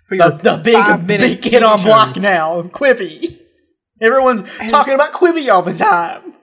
[0.08, 1.86] For The, the big, big kid on show.
[1.86, 3.38] block now, Quibi.
[4.02, 6.34] Everyone's talking about Quibi all the time.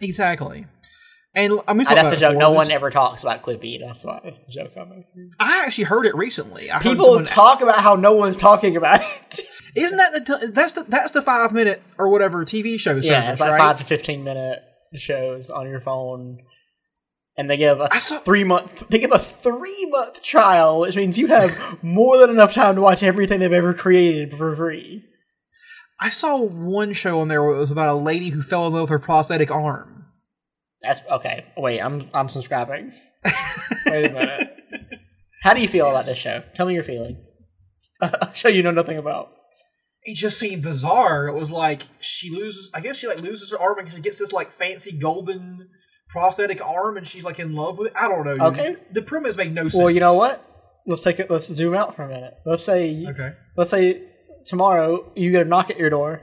[0.00, 0.66] Exactly.
[1.34, 2.36] And I'm Ah, that's the joke.
[2.36, 3.78] No one ever talks about Quibi.
[3.80, 4.20] That's why.
[4.24, 5.30] That's the joke I'm making.
[5.38, 6.72] I actually heard it recently.
[6.72, 9.40] I People talk about how no one's talking about it.
[9.76, 13.06] Isn't that the t- that's the that's the five minute or whatever TV show service,
[13.06, 13.58] yeah, it's like right?
[13.58, 14.58] five to fifteen minute
[14.96, 16.38] shows on your phone,
[17.36, 18.88] and they give a I saw- three month.
[18.88, 22.80] They give a three month trial, which means you have more than enough time to
[22.80, 25.04] watch everything they've ever created for free.
[26.00, 28.72] I saw one show on there where it was about a lady who fell in
[28.72, 29.99] love with her prosthetic arm.
[30.82, 31.44] That's okay.
[31.56, 32.92] Wait, I'm I'm subscribing.
[33.86, 34.56] Wait a minute.
[35.42, 36.42] How do you feel about this show?
[36.54, 37.36] Tell me your feelings.
[38.00, 39.30] A show you know nothing about.
[40.02, 41.28] It just seemed bizarre.
[41.28, 42.70] It was like she loses.
[42.74, 45.68] I guess she like loses her arm and she gets this like fancy golden
[46.08, 47.92] prosthetic arm, and she's like in love with it.
[47.96, 48.32] I don't know.
[48.32, 48.42] dude.
[48.58, 48.74] Okay.
[48.92, 49.76] The premise made no sense.
[49.76, 50.46] Well, you know what?
[50.86, 51.30] Let's take it.
[51.30, 52.34] Let's zoom out for a minute.
[52.46, 53.32] Let's say Okay.
[53.56, 54.02] let's say
[54.46, 56.22] tomorrow you get a knock at your door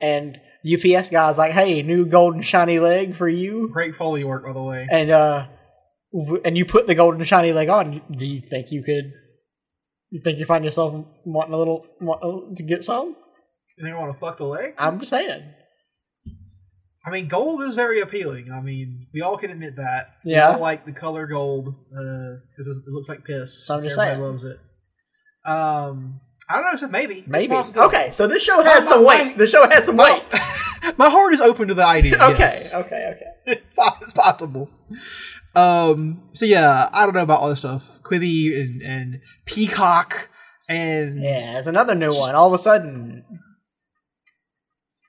[0.00, 4.52] and UPS guy's like, "Hey, new golden shiny leg for you," Great foley work, by
[4.52, 4.86] the way.
[4.90, 5.46] and uh,
[6.12, 8.02] w- and you put the golden shiny leg on.
[8.10, 9.12] Do you think you could?
[10.10, 13.16] You think you find yourself wanting a little want to get some?
[13.78, 14.74] You think I want to fuck the leg?
[14.76, 15.42] I'm just saying.
[17.06, 18.50] I mean, gold is very appealing.
[18.52, 20.08] I mean, we all can admit that.
[20.24, 20.56] Yeah.
[20.56, 23.66] Like the color gold because it looks like piss.
[23.66, 24.20] So I'm just saying.
[24.20, 24.58] loves it.
[25.46, 26.76] Um, I don't know.
[26.78, 27.24] So maybe.
[27.26, 27.54] Maybe.
[27.54, 29.38] Okay, so this show has My- some my- weight.
[29.38, 30.22] The show has some weight.
[30.96, 32.14] My heart is open to the idea.
[32.22, 32.74] okay, yes.
[32.74, 33.14] okay,
[33.46, 33.60] okay.
[34.02, 34.70] it's possible.
[35.54, 36.22] Um.
[36.32, 38.00] So yeah, I don't know about all this stuff.
[38.02, 40.30] Quibi and, and Peacock
[40.68, 42.34] and Yeah, there's another new one.
[42.34, 43.24] All of a sudden,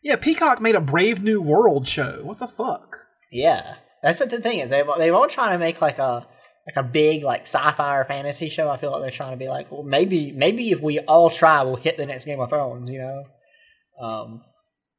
[0.04, 2.22] yeah, Peacock made a Brave New World show.
[2.24, 2.98] What the fuck?
[3.32, 4.70] Yeah, that's the thing is.
[4.72, 6.28] They they all trying to make like a
[6.76, 8.70] like a big like sci-fi or fantasy show.
[8.70, 11.62] I feel like they're trying to be like, well, maybe maybe if we all try,
[11.64, 12.90] we'll hit the next Game of Thrones.
[12.90, 14.42] You know, um,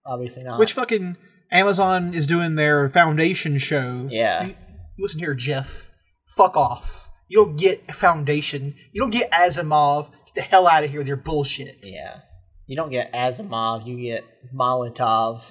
[0.06, 0.58] obviously not.
[0.58, 1.16] Which fucking
[1.50, 4.06] Amazon is doing their Foundation show.
[4.10, 4.46] Yeah.
[4.46, 4.54] You-
[4.98, 5.90] listen here, Jeff.
[6.36, 7.10] Fuck off.
[7.28, 8.74] You don't get Foundation.
[8.92, 10.10] You don't get Asimov.
[10.26, 11.78] Get the hell out of here with your bullshit.
[11.84, 12.20] yeah,
[12.66, 15.42] you don't get Asimov, you get Molotov.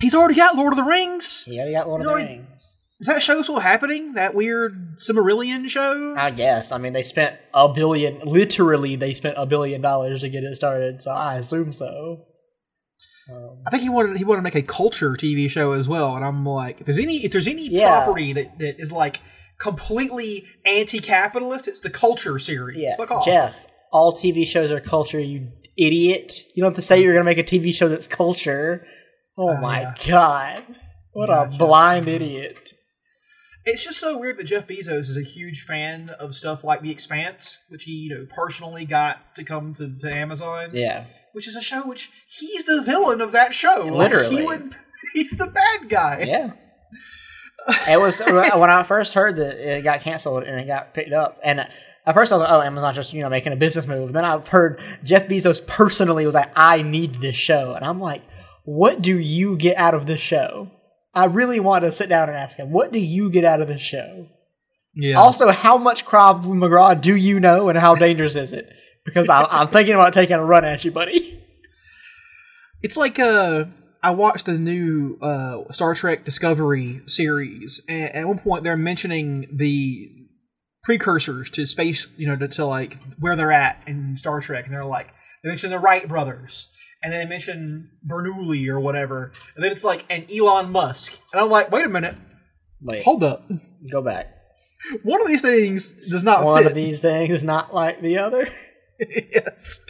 [0.00, 1.42] He's already got Lord of the Rings.
[1.44, 2.83] He already got Lord He's of the already- Rings.
[3.04, 4.14] Is that show still happening?
[4.14, 6.14] That weird Silmarillion show?
[6.16, 6.72] I guess.
[6.72, 8.20] I mean, they spent a billion.
[8.24, 11.02] Literally, they spent a billion dollars to get it started.
[11.02, 12.24] So I assume so.
[13.30, 16.16] Um, I think he wanted he wanted to make a culture TV show as well,
[16.16, 17.90] and I'm like, if there's any if there's any Yeah.
[18.04, 19.20] property that, that is like
[19.58, 22.78] completely anti-capitalist, it's the culture series.
[22.80, 23.24] Yeah, Fuck off.
[23.26, 23.54] Jeff.
[23.92, 26.40] All TV shows are culture, you idiot.
[26.54, 28.86] You don't have to say you're gonna make a TV show that's culture.
[29.36, 30.64] Oh Uh, my god.
[31.12, 31.54] What Gotcha.
[31.54, 32.56] a blind idiot.
[33.66, 36.90] It's just so weird that Jeff Bezos is a huge fan of stuff like The
[36.90, 40.70] Expanse, which he you know personally got to come to, to Amazon.
[40.72, 41.04] Yeah.
[41.32, 43.86] which is a show which he's the villain of that show.
[43.86, 44.36] Like, Literally.
[44.36, 44.74] he would,
[45.14, 46.24] he's the bad guy.
[46.26, 46.52] Yeah.
[47.88, 51.40] it was when I first heard that it got canceled and it got picked up,
[51.42, 54.12] and at first I was like, "Oh, Amazon's just you know making a business move."
[54.12, 58.20] Then I've heard Jeff Bezos personally was like, "I need this show," and I'm like,
[58.64, 60.70] "What do you get out of this show?"
[61.14, 63.68] I really want to sit down and ask him, "What do you get out of
[63.68, 64.28] this show?"
[64.94, 65.16] Yeah.
[65.16, 68.68] Also, how much Krav Maga do you know, and how dangerous is it?
[69.04, 71.40] Because I'm, I'm thinking about taking a run at you, buddy.
[72.82, 73.64] It's like uh
[74.02, 79.46] I watched the new uh Star Trek Discovery series and at one point they're mentioning
[79.50, 80.10] the
[80.82, 84.74] precursors to space, you know, to, to like where they're at in Star Trek and
[84.74, 85.08] they're like
[85.42, 86.70] they mention the Wright brothers
[87.04, 89.30] and then they mention Bernoulli or whatever.
[89.54, 91.20] And then it's like an Elon Musk.
[91.32, 92.16] And I'm like, wait a minute,
[92.80, 93.48] Wait, hold up.
[93.92, 94.26] go back.
[95.04, 96.72] One of these things does not One fit.
[96.72, 98.48] of these things is not like the other.
[99.00, 99.80] yes.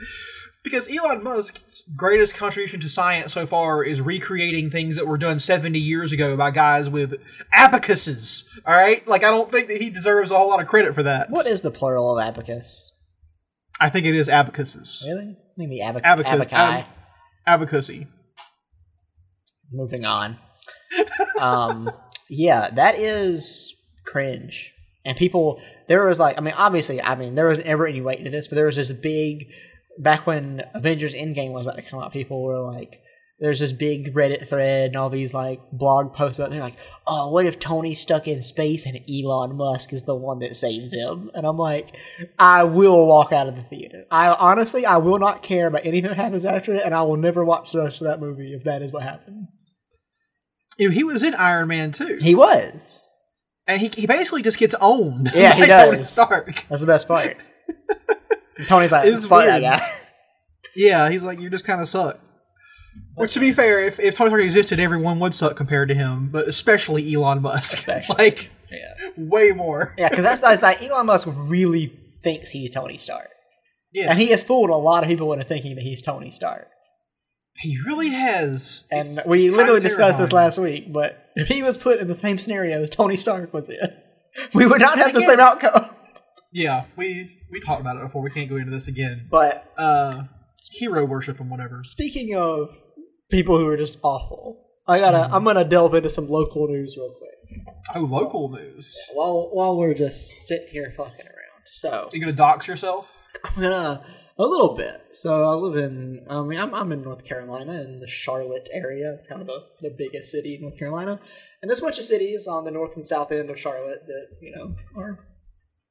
[0.62, 5.38] Because Elon Musk's greatest contribution to science so far is recreating things that were done
[5.38, 7.16] 70 years ago by guys with
[7.52, 8.48] abacuses.
[8.66, 9.06] All right?
[9.06, 11.28] Like, I don't think that he deserves a whole lot of credit for that.
[11.28, 12.92] What is the plural of abacus?
[13.80, 15.04] I think it is abacuses.
[15.06, 15.36] Really?
[15.58, 16.46] Maybe abac- Abacus.
[16.46, 16.78] abaci.
[16.80, 16.84] Um,
[17.46, 18.06] Abacusy.
[19.72, 20.38] Moving on.
[21.40, 21.90] um,
[22.28, 24.72] yeah, that is cringe.
[25.04, 28.24] And people, there was like, I mean, obviously, I mean, there was never any weight
[28.24, 29.48] to this, but there was this big,
[29.98, 33.00] back when Avengers Endgame was about to come out, people were like,
[33.40, 36.50] there's this big Reddit thread and all these like blog posts about.
[36.50, 40.38] They're like, "Oh, what if Tony's stuck in space and Elon Musk is the one
[40.38, 41.94] that saves him?" And I'm like,
[42.38, 44.04] I will walk out of the theater.
[44.10, 47.16] I honestly, I will not care about anything that happens after it, and I will
[47.16, 49.48] never watch the rest of that movie if that is what happens.
[50.78, 52.18] He was in Iron Man too.
[52.20, 53.00] He was.
[53.66, 55.30] and he, he basically just gets owned.
[55.34, 56.10] Yeah, he by Tony does.
[56.10, 56.64] Stark.
[56.68, 57.36] That's the best part.
[58.68, 59.92] Tony's like, It's fuck that guy.
[60.76, 62.18] Yeah, he's like, you just kind of suck.
[63.16, 66.30] Which, to be fair, if, if Tony Stark existed, everyone would suck compared to him,
[66.30, 67.78] but especially Elon Musk.
[67.78, 68.16] Especially.
[68.16, 69.94] like, Yeah, way more.
[69.96, 73.28] yeah, because that's, that's like Elon Musk really thinks he's Tony Stark,
[73.92, 74.10] Yeah.
[74.10, 76.68] and he has fooled a lot of people into thinking that he's Tony Stark.
[77.58, 78.82] He really has.
[78.90, 80.92] And It's- we it's literally discussed this last week.
[80.92, 83.78] But if he was put in the same scenario as Tony Stark was in,
[84.54, 85.86] we would not have the same outcome.
[86.50, 88.22] Yeah, we we talked about it before.
[88.22, 89.28] We can't go into this again.
[89.30, 90.24] But Uh,
[90.72, 91.82] hero worship and whatever.
[91.84, 92.70] speaking of
[93.34, 95.18] people who are just awful, I gotta.
[95.18, 95.34] Mm-hmm.
[95.34, 97.30] I'm gonna delve into some local news real quick
[97.94, 98.96] Oh, local news.
[99.12, 101.62] while while we're just sitting here fucking around.
[101.66, 103.28] So you gonna dox yourself?
[103.44, 104.04] I'm gonna
[104.38, 105.00] a little bit.
[105.12, 106.24] So I live in.
[106.28, 109.10] I mean, I'm I'm in North Carolina in the Charlotte area.
[109.12, 111.20] It's kind of the the biggest city in North Carolina,
[111.60, 114.26] and there's a bunch of cities on the north and south end of Charlotte that
[114.40, 115.18] you know are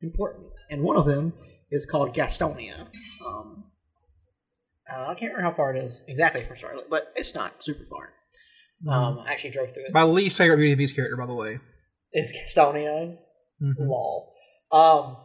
[0.01, 0.51] important.
[0.69, 1.33] And one of them
[1.71, 2.87] is called Gastonia.
[3.25, 3.63] Um,
[4.95, 7.85] uh, I can't remember how far it is exactly from Charlotte, but it's not super
[7.89, 8.09] far.
[8.91, 9.93] Um, I actually drove through it.
[9.93, 11.59] My least favorite Beauty and the Beast character, by the way.
[12.13, 13.17] is Gastonia.
[13.61, 13.73] Mhm.
[13.79, 14.33] Lol.
[14.71, 15.17] Um.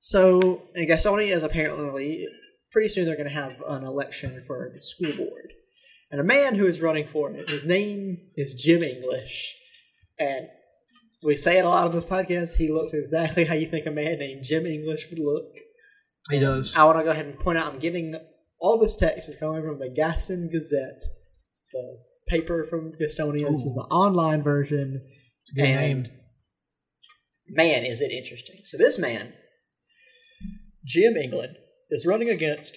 [0.00, 2.26] So uh, Gastonia is apparently
[2.72, 5.52] pretty soon they're going to have an election for the school board,
[6.10, 7.48] and a man who is running for it.
[7.50, 9.54] His name is Jim English,
[10.18, 10.46] and
[11.24, 12.56] we say it a lot on this podcast.
[12.56, 15.46] He looks exactly how you think a man named Jim English would look.
[16.30, 16.76] He does.
[16.76, 18.14] I want to go ahead and point out I'm getting
[18.60, 21.04] all this text is coming from the Gaston Gazette,
[21.72, 23.48] the paper from Gastonia.
[23.50, 25.02] This is the online version.
[25.42, 26.12] It's good and name.
[27.48, 28.60] man, is it interesting.
[28.64, 29.32] So this man,
[30.84, 31.56] Jim England,
[31.90, 32.76] is running against.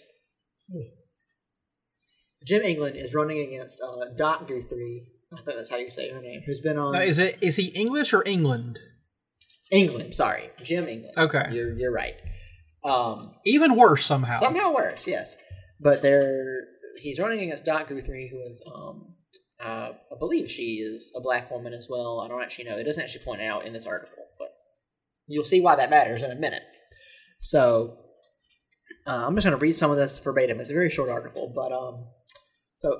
[2.45, 5.03] Jim England is running against uh, Dot Guthrie.
[5.33, 6.41] I think that's how you say her name.
[6.45, 8.79] Who's been on Now, is it is he English or England?
[9.71, 10.13] England?
[10.15, 11.17] Sorry, Jim England.
[11.17, 11.45] Okay.
[11.51, 12.15] you're you're right.
[12.83, 14.39] Um, Even worse somehow.
[14.39, 15.37] Somehow worse, yes.
[15.81, 16.65] But they're
[16.99, 19.15] he's running against Dot Guthrie, who is um
[19.63, 22.21] uh, I believe she is a black woman as well.
[22.21, 22.77] I don't actually know.
[22.77, 24.49] It doesn't actually point out in this article, but
[25.27, 26.63] you'll see why that matters in a minute.
[27.39, 27.97] So
[29.05, 30.59] uh, I'm just going to read some of this verbatim.
[30.59, 32.07] It's a very short article, but um,
[32.77, 32.97] so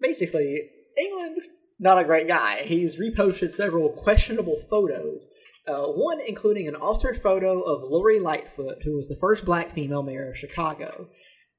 [0.00, 1.38] basically, England
[1.78, 2.62] not a great guy.
[2.64, 5.28] He's reposted several questionable photos.
[5.66, 10.02] Uh, one including an altered photo of Lori Lightfoot, who was the first black female
[10.02, 11.08] mayor of Chicago,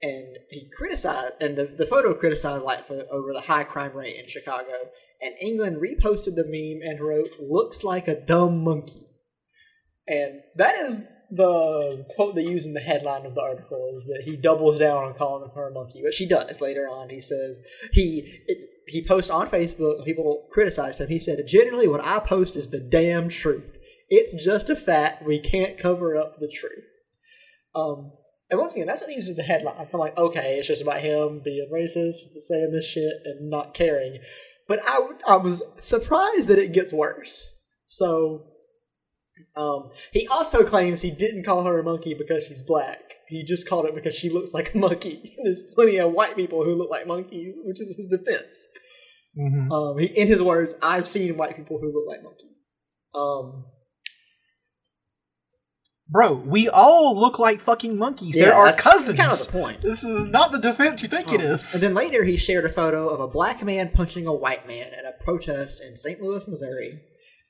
[0.02, 4.28] and he criticized, and the, the photo criticized Lightfoot over the high crime rate in
[4.28, 4.74] Chicago.
[5.22, 9.08] And England reposted the meme and wrote, "Looks like a dumb monkey,"
[10.08, 14.22] and that is the quote they use in the headline of the article is that
[14.24, 17.10] he doubles down on calling her a monkey, but she does later on.
[17.10, 17.60] He says
[17.92, 20.06] he it, he posts on Facebook.
[20.06, 21.10] People criticized him.
[21.10, 23.76] He said, "Generally, what I post is the damn truth.
[24.10, 25.26] It's just a fact.
[25.26, 26.86] We can't cover up the truth."
[27.76, 28.12] Um,
[28.50, 29.94] and once again, that's what he uses the headlines.
[29.94, 34.20] I'm like, okay, it's just about him being racist, saying this shit, and not caring.
[34.68, 37.56] But I, I was surprised that it gets worse.
[37.88, 38.46] So,
[39.56, 43.00] um, he also claims he didn't call her a monkey because she's black.
[43.28, 45.36] He just called it because she looks like a monkey.
[45.44, 48.68] There's plenty of white people who look like monkeys, which is his defense.
[49.38, 49.72] Mhm.
[49.72, 52.72] Um, he, in his words, I've seen white people who look like monkeys.
[53.14, 53.66] Um,
[56.10, 58.38] Bro, we all look like fucking monkeys.
[58.38, 59.18] yeah, They're our that's cousins.
[59.18, 59.82] Kind of the point.
[59.82, 61.74] This is not the defense you think it Um, is.
[61.74, 64.88] And then later, he shared a photo of a black man punching a white man
[64.94, 66.22] at a protest in St.
[66.22, 67.02] Louis, Missouri.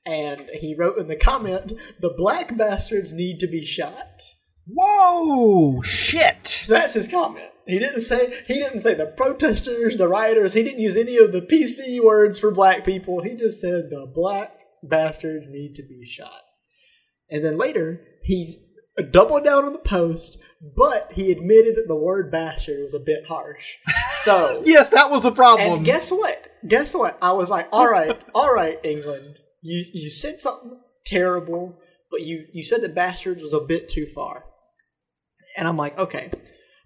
[0.04, 4.22] And he wrote in the comment, "The black bastards need to be shot."
[4.66, 6.46] Whoa, shit.
[6.46, 7.50] So that's his comment.
[7.66, 10.54] He didn't say he didn't say the protesters, the rioters.
[10.54, 13.22] He didn't use any of the PC words for black people.
[13.22, 16.42] He just said the black bastards need to be shot.
[17.30, 18.58] And then later he
[19.10, 20.38] doubled down on the post,
[20.76, 23.76] but he admitted that the word bastard was a bit harsh.
[24.16, 25.78] So Yes, that was the problem.
[25.78, 26.46] and guess what?
[26.66, 27.16] Guess what?
[27.22, 29.38] I was like, all right, all right, England.
[29.62, 31.78] You you said something terrible,
[32.10, 34.44] but you you said that bastards was a bit too far.
[35.56, 36.30] And I'm like, okay.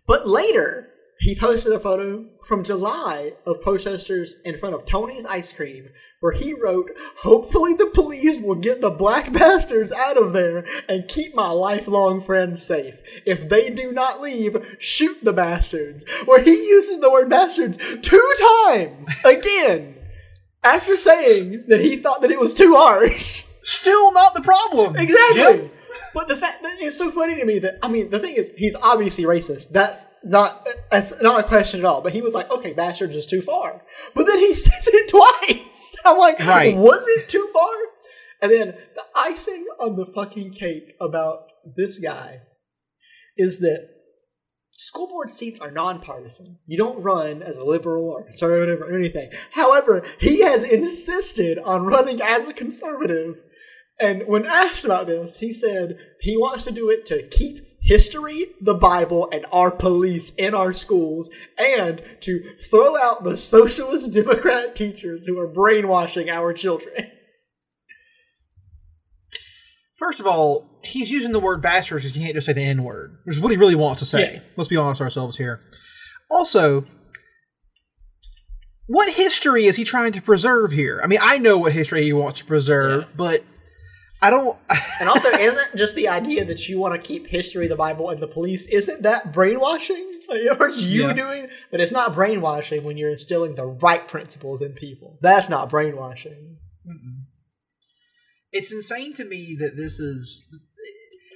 [0.07, 5.53] But later, he posted a photo from July of protesters in front of Tony's Ice
[5.53, 5.89] Cream,
[6.23, 11.09] where he wrote, "Hopefully the police will get the black bastards out of there and
[11.09, 13.03] keep my lifelong friends safe.
[13.27, 18.35] If they do not leave, shoot the bastards." Where he uses the word bastards two
[18.67, 19.97] times again
[20.63, 23.45] after saying that he thought that it was too harsh.
[23.65, 24.97] Still not the problem.
[24.97, 25.43] Exactly.
[25.43, 25.71] Jim.
[26.15, 28.51] But the fact that it's so funny to me that I mean the thing is
[28.57, 29.71] he's obviously racist.
[29.71, 32.01] That's not that's not a question at all.
[32.03, 33.83] But he was like, okay, bastards is too far.
[34.15, 35.95] But then he says it twice.
[36.05, 36.77] I'm like, Right.
[36.77, 37.73] was it too far?
[38.41, 41.45] And then the icing on the fucking cake about
[41.77, 42.41] this guy
[43.37, 43.89] is that
[44.77, 46.59] school board seats are nonpartisan.
[46.67, 49.31] You don't run as a liberal or conservative or anything.
[49.53, 53.37] However, he has insisted on running as a conservative.
[54.03, 58.49] And when asked about this, he said he wants to do it to keep history,
[58.61, 64.75] the Bible, and our police in our schools, and to throw out the socialist Democrat
[64.75, 67.13] teachers who are brainwashing our children.
[69.95, 72.83] First of all, he's using the word bastards because you can't just say the N
[72.83, 74.35] word, which is what he really wants to say.
[74.35, 74.41] Yeah.
[74.57, 75.61] Let's be honest with ourselves here.
[76.29, 76.87] Also,
[78.89, 81.01] what history is he trying to preserve here?
[81.05, 83.45] I mean, I know what history he wants to preserve, but
[84.23, 84.57] I don't.
[85.01, 88.23] And also, isn't just the idea that you want to keep history, the Bible, and
[88.23, 90.21] the police, isn't that brainwashing?
[90.29, 91.13] Like, Aren't you Yeah.
[91.13, 91.49] doing?
[91.73, 95.19] But it's not brainwashing when you're instilling the right principles in people.
[95.21, 96.59] That's not brainwashing.
[98.53, 100.47] it's insane to me that this is.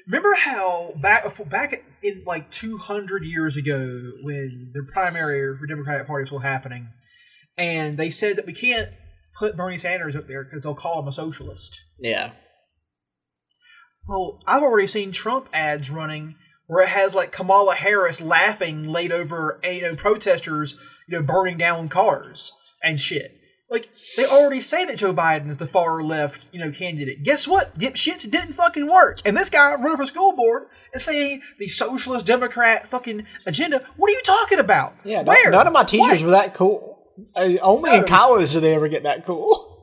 [0.06, 6.22] Remember how back back in like 200 years ago when the primary for Democratic Party
[6.22, 6.88] was still happening,
[7.58, 8.90] and they said that we can't
[9.36, 11.82] put Bernie Sanders up there because they'll call him a socialist.
[11.98, 12.32] Yeah.
[14.08, 19.12] Well, I've already seen Trump ads running where it has like Kamala Harris laughing laid
[19.12, 20.74] over you know protesters
[21.08, 23.32] you know burning down cars and shit.
[23.68, 27.24] Like they already say that Joe Biden is the far left you know candidate.
[27.24, 27.76] Guess what?
[27.78, 29.20] Dipshits didn't fucking work.
[29.24, 33.82] And this guy running for school board is saying the socialist Democrat fucking agenda.
[33.96, 34.94] What are you talking about?
[35.04, 35.22] Yeah.
[35.22, 35.50] Where?
[35.50, 36.22] None of my teachers What?
[36.22, 36.94] were that cool.
[37.34, 39.72] Only in college did they ever get that cool.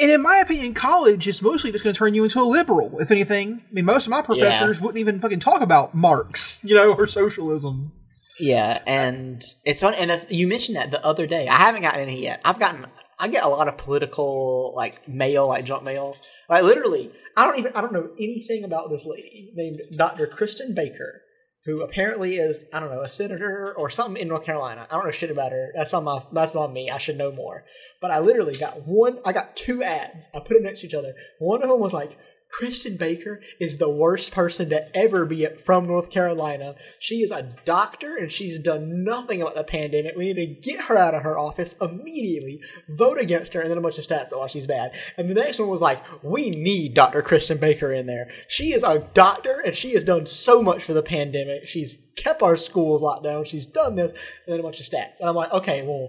[0.00, 2.98] And in my opinion, college is mostly just going to turn you into a liberal.
[3.00, 6.74] If anything, I mean, most of my professors wouldn't even fucking talk about Marx, you
[6.74, 7.92] know, or socialism.
[8.38, 9.94] Yeah, and it's on.
[9.94, 11.46] And uh, you mentioned that the other day.
[11.46, 12.40] I haven't gotten any yet.
[12.44, 12.86] I've gotten.
[13.18, 16.16] I get a lot of political like mail, like junk mail.
[16.48, 17.72] Like literally, I don't even.
[17.74, 20.26] I don't know anything about this lady named Dr.
[20.26, 21.22] Kristen Baker,
[21.64, 24.86] who apparently is I don't know a senator or something in North Carolina.
[24.90, 25.72] I don't know shit about her.
[25.74, 26.22] That's on my.
[26.32, 26.90] That's on me.
[26.90, 27.64] I should know more.
[28.00, 29.18] But I literally got one.
[29.24, 30.28] I got two ads.
[30.34, 31.14] I put them next to each other.
[31.38, 32.18] One of them was like.
[32.50, 36.74] Kristen Baker is the worst person to ever be from North Carolina.
[36.98, 40.16] She is a doctor and she's done nothing about the pandemic.
[40.16, 43.78] We need to get her out of her office immediately, vote against her, and then
[43.78, 44.32] a bunch of stats.
[44.32, 44.92] Oh, she's bad.
[45.16, 47.22] And the next one was like, we need Dr.
[47.22, 48.30] Kristen Baker in there.
[48.48, 51.68] She is a doctor and she has done so much for the pandemic.
[51.68, 53.44] She's kept our schools locked down.
[53.44, 55.20] She's done this, and then a bunch of stats.
[55.20, 56.08] And I'm like, okay, well,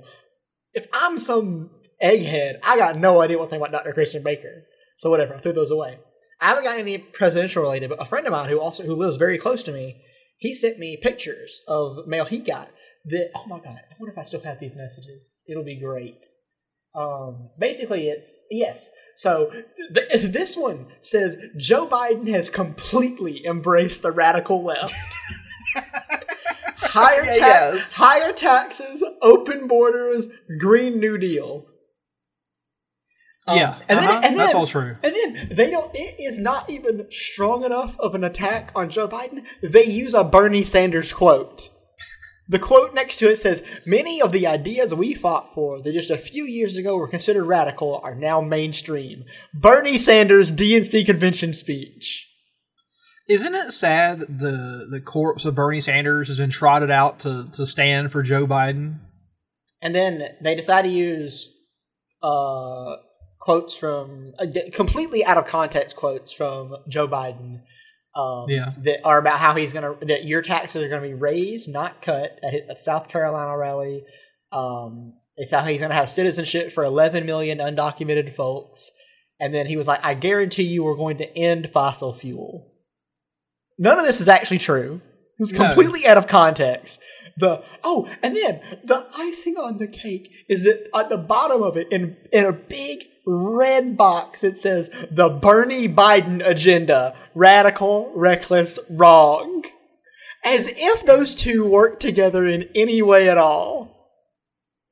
[0.73, 1.69] if I'm some
[2.03, 3.93] egghead, I got no idea what thing about Dr.
[3.93, 4.63] Kristen Baker.
[4.97, 5.99] So whatever, I threw those away.
[6.41, 9.15] I haven't got any presidential related, but a friend of mine who also who lives
[9.15, 10.01] very close to me,
[10.37, 12.69] he sent me pictures of mail he got.
[13.05, 15.37] That oh my god, I wonder if I still have these messages.
[15.47, 16.15] It'll be great.
[16.95, 18.89] Um, basically, it's yes.
[19.15, 19.51] So
[19.93, 24.93] th- this one says Joe Biden has completely embraced the radical left.
[26.77, 27.95] higher, ta- Yes.
[27.95, 30.27] higher taxes, open borders,
[30.59, 31.65] Green New Deal.
[33.51, 34.95] Um, yeah, and uh-huh, and that's all true.
[35.03, 35.91] And then they don't.
[35.93, 39.43] It is not even strong enough of an attack on Joe Biden.
[39.61, 41.69] They use a Bernie Sanders quote.
[42.47, 46.11] The quote next to it says, "Many of the ideas we fought for that just
[46.11, 52.27] a few years ago were considered radical are now mainstream." Bernie Sanders DNC convention speech.
[53.27, 57.49] Isn't it sad that the the corpse of Bernie Sanders has been trotted out to
[57.53, 58.99] to stand for Joe Biden?
[59.81, 61.53] And then they decide to use
[62.21, 62.95] uh,
[63.41, 67.61] quotes from uh, completely out of context quotes from Joe Biden.
[68.13, 68.73] Um, Yeah.
[68.83, 72.39] that are about how he's gonna that your taxes are gonna be raised, not cut
[72.43, 74.03] at a South Carolina rally.
[74.51, 78.91] Um, it's how he's gonna have citizenship for 11 million undocumented folks,
[79.39, 82.67] and then he was like, "I guarantee you, we're going to end fossil fuel."
[83.77, 84.99] None of this is actually true.
[85.39, 85.59] It's No.
[85.67, 86.99] completely out of context.
[87.37, 91.77] The oh, and then the icing on the cake is that at the bottom of
[91.77, 98.79] it, in in a big red box, it says the Bernie Biden agenda: radical, reckless,
[98.89, 99.63] wrong.
[100.43, 104.09] As if those two work together in any way at all.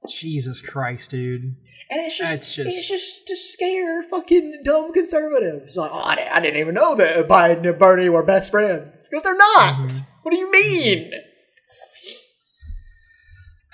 [0.08, 1.56] Jesus Christ, dude!
[1.92, 5.76] And it's just, It's it's just- just, to scare fucking dumb conservatives.
[5.76, 9.24] Like, oh, I, I didn't even know that Biden and Bernie were best friends because
[9.24, 9.90] they're not.
[9.90, 10.02] Mhm.
[10.22, 11.12] What do you mean?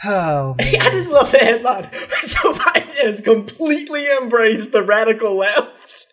[0.06, 0.76] Oh, man.
[0.82, 1.84] I just love the headline.
[2.26, 6.08] Joe Biden has completely embraced the radical left.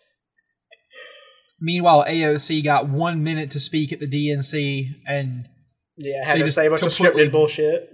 [1.61, 5.45] Meanwhile, AOC got one minute to speak at the DNC, and
[5.95, 7.89] Yeah, had to say a bunch of scripted bullshit.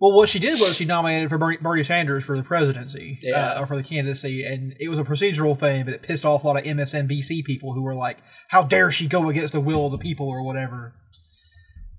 [0.00, 3.52] well, what she did was she nominated for Bernie, Bernie Sanders for the presidency, Yeah.
[3.52, 6.42] uh, or for the candidacy, and it was a procedural thing, but it pissed off
[6.42, 8.18] a lot of MSNBC people who were like,
[8.48, 10.94] "How dare she go against the will of the people?" or whatever.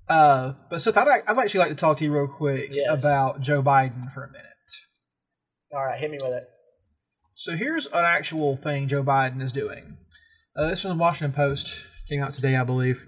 [0.08, 2.86] Uh, but Seth, I'd, I'd actually like to talk to you real quick Yes.
[2.90, 4.44] about Joe Biden for a minute.
[5.74, 6.48] All right, hit me with it.
[7.34, 9.98] So here's an actual thing Joe Biden is doing.
[10.56, 11.82] Uh, this is the Washington Post.
[12.08, 13.06] Came out today, I believe.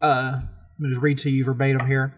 [0.00, 0.40] Uh,
[0.80, 2.14] I'm just read to you verbatim here.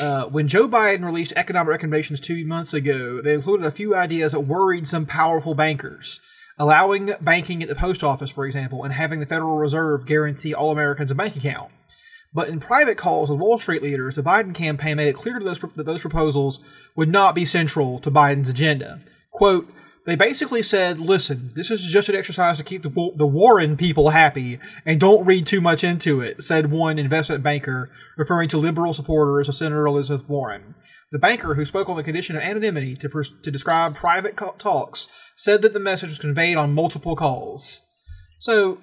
[0.00, 4.32] Uh, when Joe Biden released economic recommendations two months ago, they included a few ideas
[4.32, 6.20] that worried some powerful bankers.
[6.58, 10.70] Allowing banking at the post office, for example, and having the Federal Reserve guarantee all
[10.70, 11.70] Americans a bank account.
[12.34, 15.44] But in private calls with Wall Street leaders, the Biden campaign made it clear to
[15.44, 16.60] those that those proposals
[16.96, 19.00] would not be central to Biden's agenda.
[19.30, 19.70] Quote,
[20.04, 24.10] they basically said, listen, this is just an exercise to keep the, the Warren people
[24.10, 28.92] happy and don't read too much into it, said one investment banker, referring to liberal
[28.92, 30.74] supporters of Senator Elizabeth Warren.
[31.12, 34.54] The banker, who spoke on the condition of anonymity to, pers- to describe private co-
[34.58, 35.06] talks,
[35.36, 37.86] said that the message was conveyed on multiple calls.
[38.40, 38.78] So,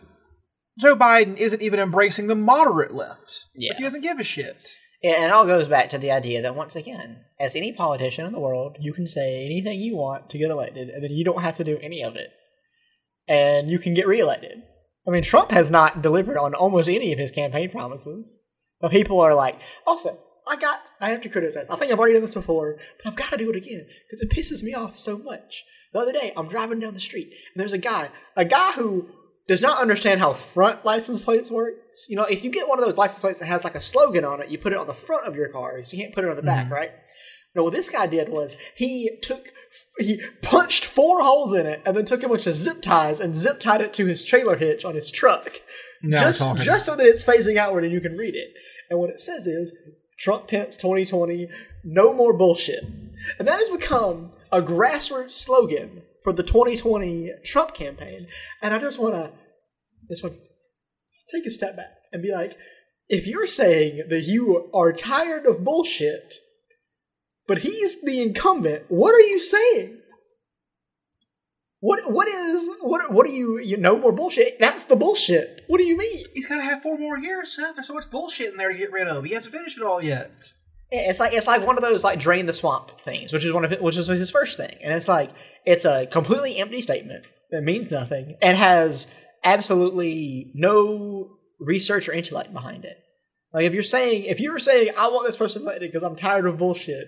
[0.79, 3.45] Joe Biden isn't even embracing the moderate left.
[3.53, 3.71] Yeah.
[3.71, 4.77] Like, he doesn't give a shit.
[5.03, 8.33] And it all goes back to the idea that once again, as any politician in
[8.33, 11.41] the world, you can say anything you want to get elected, and then you don't
[11.41, 12.29] have to do any of it,
[13.27, 14.61] and you can get reelected.
[15.07, 18.41] I mean, Trump has not delivered on almost any of his campaign promises,
[18.81, 19.57] but people are like,
[19.87, 21.67] also, I got, I have to criticize.
[21.69, 24.21] I think I've already done this before, but I've got to do it again because
[24.21, 25.63] it pisses me off so much.
[25.93, 29.07] The other day, I'm driving down the street, and there's a guy, a guy who
[29.49, 31.73] does not understand how front license plates work.
[32.07, 34.23] You know, if you get one of those license plates that has like a slogan
[34.23, 36.23] on it, you put it on the front of your car, so you can't put
[36.23, 36.75] it on the back, mm-hmm.
[36.75, 36.91] right?
[37.55, 39.51] No, what this guy did was he took,
[39.97, 43.35] he punched four holes in it, and then took a bunch of zip ties and
[43.35, 45.59] zip tied it to his trailer hitch on his truck,
[46.03, 48.53] Now just just so that it's facing outward and you can read it.
[48.91, 49.75] And what it says is
[50.19, 51.49] Trump Pence 2020,
[51.83, 52.83] no more bullshit.
[53.39, 58.27] And that has become a grassroots slogan for the 2020 Trump campaign.
[58.61, 59.31] And I just want to
[60.09, 60.35] just want
[61.31, 62.57] take a step back and be like,
[63.07, 66.35] if you're saying that you are tired of bullshit,
[67.47, 69.97] but he's the incumbent, what are you saying?
[71.81, 74.59] What what is what what do you you know more bullshit?
[74.59, 75.63] That's the bullshit.
[75.67, 76.25] What do you mean?
[76.33, 77.75] He's got to have four more years, Seth.
[77.75, 79.23] There's so much bullshit in there to get rid of.
[79.23, 80.53] He hasn't finished it all yet.
[80.91, 83.63] It's like it's like one of those like drain the swamp things, which is one
[83.63, 85.29] of it, which is his first thing, and it's like
[85.65, 89.07] it's a completely empty statement that means nothing and has
[89.43, 92.97] absolutely no research or intellect behind it.
[93.53, 96.15] Like if you're saying if you were saying I want this person elected because I'm
[96.15, 97.07] tired of bullshit,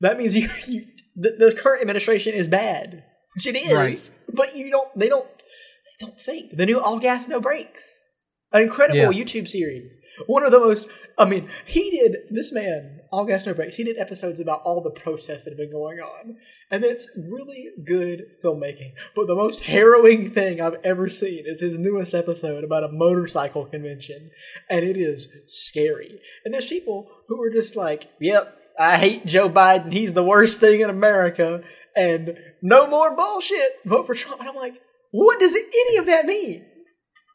[0.00, 3.04] that means you, you the, the current administration is bad,
[3.34, 3.72] which it is.
[3.72, 4.10] Right.
[4.32, 6.56] But you don't they don't they don't think.
[6.56, 8.04] The new All Gas No Brakes,
[8.52, 9.24] an incredible Yeah.
[9.24, 9.98] YouTube series.
[10.26, 10.88] One of the most.
[11.18, 13.76] I mean, he did this man All Gas No Brakes.
[13.76, 16.36] He did episodes about all the protests that have been going on,
[16.70, 18.92] and it's really good filmmaking.
[19.14, 23.66] But the most harrowing thing I've ever seen is his newest episode about a motorcycle
[23.66, 24.30] convention,
[24.68, 26.20] and it is scary.
[26.44, 29.92] And there's people who are just like, "Yep, I hate Joe Biden.
[29.92, 31.62] He's the worst thing in America."
[31.96, 33.78] And no more bullshit.
[33.84, 34.40] Vote for Trump.
[34.40, 34.80] And I'm like,
[35.12, 36.64] what does any of that mean?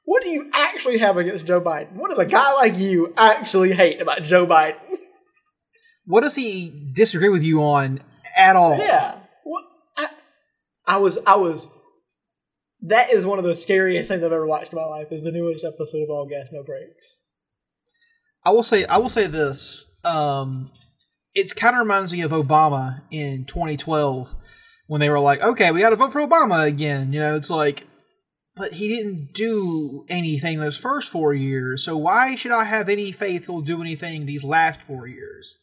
[0.04, 1.94] What do you actually have against Joe Biden?
[1.94, 4.76] What does a guy like you actually hate about Joe Biden?
[6.06, 8.02] What does he disagree with you on
[8.36, 8.78] at all?
[8.78, 9.20] Yeah.
[9.44, 9.66] What?
[9.98, 10.08] I,
[10.86, 11.18] I was.
[11.26, 11.68] I was.
[12.82, 15.08] That is one of the scariest things I've ever watched in my life.
[15.12, 17.22] Is the newest episode of All Gas No Brakes.
[18.46, 19.92] I will say I will say this.
[20.04, 20.72] Um
[21.36, 24.36] it's kind of reminds me of Obama in 2012
[24.88, 27.50] when they were like, "Okay, we got to vote for Obama again." You know, it's
[27.50, 27.86] like
[28.56, 31.86] but he didn't do anything those first 4 years.
[31.86, 35.56] So why should I have any faith he'll do anything these last 4 years?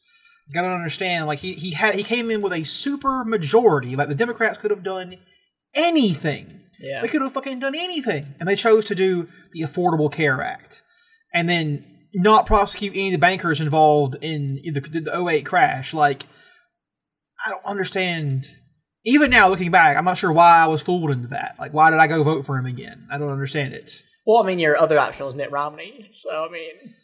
[0.47, 3.97] You got to understand like he he had he came in with a super majority.
[3.97, 5.17] Like the Democrats could have done
[5.75, 6.63] anything.
[6.81, 7.03] Yeah.
[7.03, 8.35] They could have fucking done anything.
[8.39, 10.83] And they chose to do the Affordable Care Act.
[11.33, 11.85] And then
[12.15, 15.93] not prosecute any of the bankers involved in the, the 08 crash.
[15.93, 16.25] Like,
[17.45, 18.47] I don't understand.
[19.05, 21.55] Even now, looking back, I'm not sure why I was fooled into that.
[21.61, 23.07] Like, why did I go vote for him again?
[23.11, 24.03] I don't understand it.
[24.27, 26.09] Well, I mean, your other option was Mitt Romney.
[26.11, 26.95] So I mean,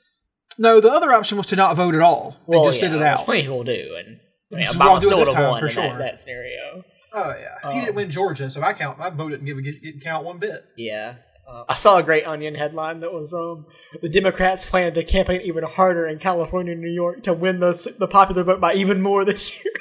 [0.59, 2.97] No, the other option was to not vote at all well, and just yeah, sit
[2.97, 3.25] it out.
[3.25, 4.21] Plenty people do, and
[4.53, 5.99] I mean, Obama still would have won for in that, sure.
[5.99, 6.85] that scenario.
[7.15, 8.99] Oh yeah, he Um, didn't win Georgia, so I count.
[8.99, 10.65] My vote didn't give a, didn't count one bit.
[10.77, 11.17] Yeah.
[11.49, 13.67] Uh, I saw a great Onion headline that was um,
[14.01, 17.95] the Democrats plan to campaign even harder in California and New York to win the
[17.99, 19.75] the popular vote by even more this year.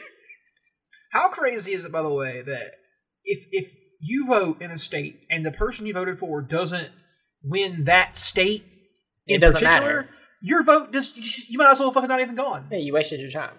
[1.11, 2.71] How crazy is it, by the way, that
[3.23, 6.89] if if you vote in a state and the person you voted for doesn't
[7.43, 8.63] win that state
[9.27, 10.09] in It doesn't particular, matter.
[10.41, 12.67] Your vote just you might as well fucking not even gone.
[12.71, 13.55] yeah, you wasted your time.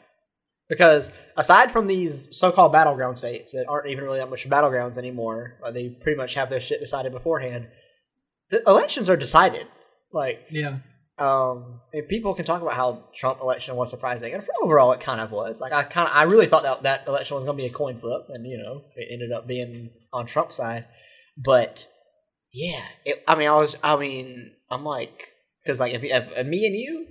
[0.69, 5.59] Because aside from these so-called battleground states that aren't even really that much battlegrounds anymore,
[5.63, 7.69] like they pretty much have their shit decided beforehand.
[8.51, 9.67] The elections are decided.
[10.13, 10.79] Like Yeah,
[11.19, 15.01] um, if people can talk about how Trump election was surprising, and for overall it
[15.01, 15.61] kind of was.
[15.61, 17.73] Like I kind of, I really thought that that election was going to be a
[17.73, 20.87] coin flip, and you know, it ended up being on Trump's side.
[21.37, 21.87] But
[22.53, 25.29] yeah, it, I mean, I was, I mean, I'm like,
[25.65, 27.07] because like if, if, if me and you,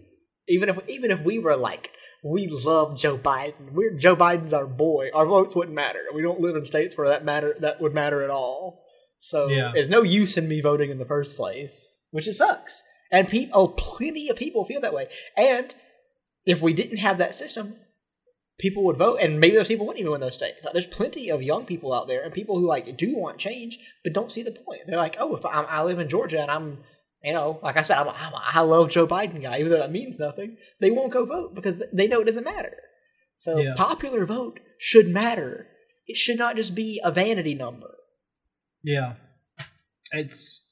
[0.47, 1.91] even if even if we were like,
[2.23, 6.01] we love Joe Biden, we're Joe Biden's our boy, our votes wouldn't matter.
[6.13, 8.83] We don't live in states where that matter that would matter at all.
[9.19, 9.71] So Yeah.
[9.73, 12.83] there's no use in me voting in the first place, which it sucks.
[13.11, 15.07] And people, oh, plenty of people feel that way.
[15.37, 15.73] And
[16.45, 17.75] if we didn't have that system,
[18.57, 20.63] people would vote, and maybe those people wouldn't even win those states.
[20.63, 23.79] Like, there's plenty of young people out there and people who like do want change,
[24.03, 24.81] but don't see the point.
[24.87, 26.79] They're like, oh, if I'm, I live in Georgia and I'm,
[27.23, 29.91] you know, like I said, I'm, I'm, I love Joe Biden guy, even though that
[29.91, 30.57] means nothing.
[30.79, 32.75] They won't go vote because they know it doesn't matter.
[33.37, 33.73] So Yeah.
[33.77, 35.67] popular vote should matter.
[36.07, 37.91] It should not just be a vanity number.
[38.83, 39.13] yeah.
[40.11, 40.65] It's.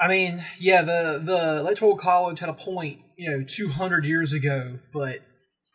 [0.00, 4.80] I mean, yeah, the the electoral college had a point, you know, 200 years ago,
[4.92, 5.20] but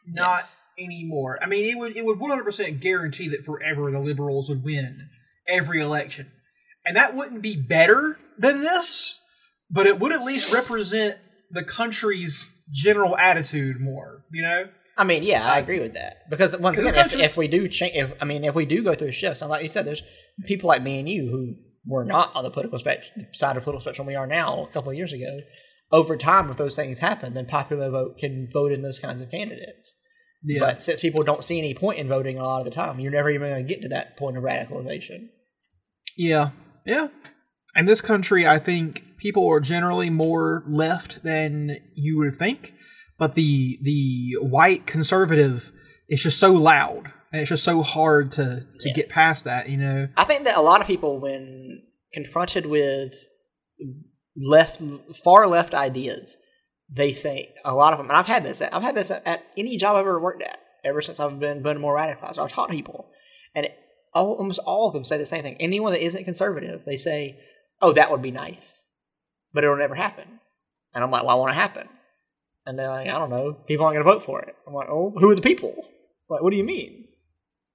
[0.06, 0.58] not Yes.
[0.78, 1.40] anymore.
[1.42, 5.10] I mean, it would it would 100% guarantee that forever the liberals would win
[5.48, 6.32] every election.
[6.86, 9.19] And that wouldn't be better than this,
[9.70, 11.18] but it would at least represent
[11.52, 14.68] the country's general attitude more, you know?
[14.98, 17.96] I mean, yeah, I agree with that because once again, if, if we do change,
[17.96, 20.04] if I mean, if we do go through shifts, and like you said, there's
[20.46, 21.56] people like me and you who
[21.86, 23.04] were not on the political spec-
[23.34, 25.40] side of political spectrum we are now a couple of years ago.
[25.92, 29.32] Over time, if those things happen, then popular vote can vote in those kinds of
[29.32, 29.96] candidates.
[30.44, 30.60] Yeah.
[30.60, 33.12] But since people don't see any point in voting a lot of the time, you're
[33.12, 35.30] never even going to get to that point of radicalization.
[36.18, 36.52] Yeah,
[36.86, 37.08] yeah.
[37.76, 42.74] In this country, I think people are generally more left than you would think,
[43.18, 45.72] but the the white conservative
[46.08, 48.94] is just so loud, and it's just so hard to to Yeah.
[48.96, 49.70] get past that.
[49.70, 50.08] You know?
[50.18, 53.14] I think that a lot of people, when confronted with
[54.36, 54.82] left,
[55.24, 56.38] far left ideas,
[56.90, 58.10] they say a lot of them.
[58.10, 58.62] And I've had this.
[58.62, 60.60] I've had this at, any job I've ever worked at.
[60.84, 63.10] Ever since I've been been more radicalized, I've taught people,
[63.54, 63.78] and it,
[64.14, 65.58] almost all of them say the same thing.
[65.60, 67.38] Anyone that isn't conservative, they say,
[67.82, 68.86] "Oh, that would be nice,"
[69.54, 70.40] but it'll never happen.
[70.94, 71.88] And I'm like, "Why won't it happen?"
[72.66, 73.54] And they're like, "I don't know.
[73.68, 75.86] People aren't going to vote for it." I'm like, "Oh, who are the people?
[76.30, 77.06] Like, what do you mean?"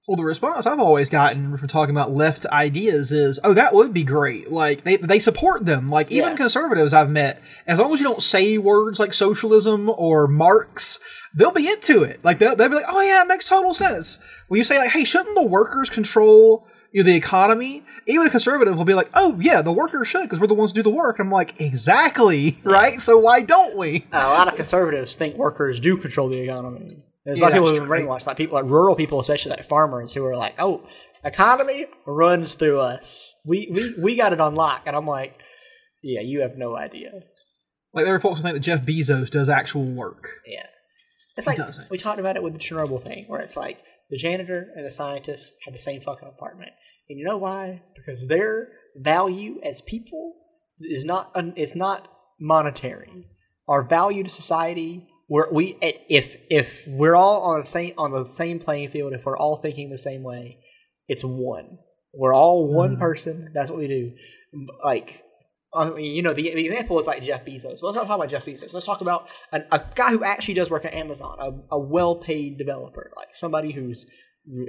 [0.07, 3.95] Well, the response I've always gotten from talking about left ideas is, "Oh, that would
[3.95, 5.89] be great." Like they they support them.
[5.89, 6.37] Like even Yeah.
[6.37, 11.01] conservatives I've met, as long as you don't say words like socialism or Marx,
[11.35, 12.23] they'll be into it.
[12.23, 14.19] Like they'll, they'll be like, "Oh yeah, it makes total sense."
[14.49, 18.31] When you say like, "Hey, shouldn't the workers control?" You know, the economy, even a
[18.31, 20.83] conservative will be like, "Oh yeah, the workers should because we're the ones who do
[20.85, 23.01] the work." And I'm like, "Exactly, right?
[23.01, 27.03] So why don't we?" a lot of conservatives think workers do control the economy.
[27.25, 29.69] There's a lot of people who are brainwashed, like people like rural people, especially like
[29.69, 30.87] farmers, who are like, "Oh,
[31.25, 33.35] economy runs through us.
[33.45, 35.35] We we we got it on lock." And I'm like,
[36.01, 37.11] "Yeah, you have no idea."
[37.93, 40.29] Like there are folks who think that Jeff Bezos does actual work.
[40.47, 40.67] Yeah,
[41.37, 41.59] it's like
[41.91, 43.79] we talked about it with the Chernobyl thing, where it's like
[44.11, 46.71] the janitor and the scientist had the same fucking apartment,
[47.09, 47.83] and you know why?
[47.97, 50.35] Because their value as people
[50.81, 52.09] is not un- it's not
[52.41, 53.27] monetary.
[53.69, 58.27] Our value to society, we're, we if if we're all on the same on the
[58.27, 60.59] same playing field, if we're all thinking the same way,
[61.09, 61.79] it's one.
[62.13, 63.01] We're all one Mhm.
[63.01, 63.51] person.
[63.55, 64.13] That's what we do.
[64.85, 65.23] Like
[65.77, 67.83] I mean, you know, the, the example is like Jeff Bezos.
[67.83, 68.73] Let's not talk about Jeff Bezos.
[68.73, 72.59] Let's talk about an, a guy who actually does work at Amazon, a, a well-paid
[72.59, 74.07] developer, like somebody who's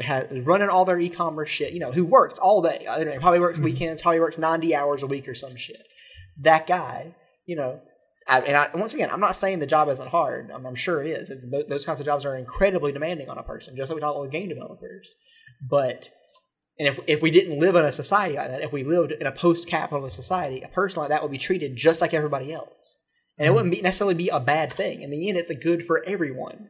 [0.01, 1.73] has, running all their e-commerce shit.
[1.73, 2.85] You know, who works all day.
[2.89, 3.65] I don't know, probably works mm-hmm.
[3.65, 4.01] weekends.
[4.01, 5.85] Probably works ninety hours a week or some shit.
[6.41, 7.15] That guy,
[7.45, 7.81] you know,
[8.27, 10.49] I, and I, once again, I'm not saying the job isn't hard.
[10.51, 11.29] I'm, I'm sure it is.
[11.29, 14.15] Th- those kinds of jobs are incredibly demanding on a person, just like we talk
[14.15, 15.13] about game developers.
[15.69, 16.09] But
[16.79, 19.27] and if, if we didn't live in a society like that, if we lived in
[19.27, 22.97] a post-capitalist society, a person like that would be treated just like everybody else,
[23.37, 23.55] and it mm-hmm.
[23.55, 25.03] wouldn't be necessarily be a bad thing.
[25.03, 26.69] In the end, it's a good for everyone.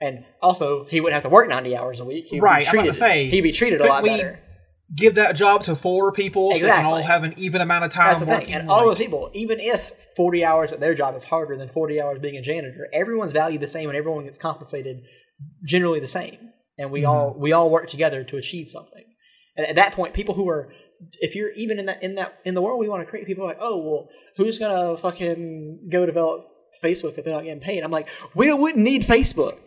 [0.00, 2.26] And also, he wouldn't have to work ninety hours a week.
[2.26, 4.40] He'd Right, Be I'm about treated, to say, he'd be treated a lot we better.
[4.94, 7.90] Give that job to four people so they can all have an even amount of
[7.90, 8.46] time That's the working.
[8.46, 8.54] thing.
[8.54, 11.68] And all like- those people, even if 40 hours at their job is harder than
[11.70, 15.00] 40 hours being a janitor, everyone's valued the same and everyone gets compensated
[15.64, 16.38] generally the same.
[16.78, 17.08] And we Mhm.
[17.08, 19.02] all we all work together to achieve something.
[19.56, 20.72] And at that point, people who are
[21.20, 23.44] if you're even in that in that in the world we want to create, people
[23.44, 26.46] are like, oh well, who's gonna fucking go develop
[26.84, 27.82] Facebook if they're not getting paid?
[27.82, 29.58] I'm like, we wouldn't need Facebook.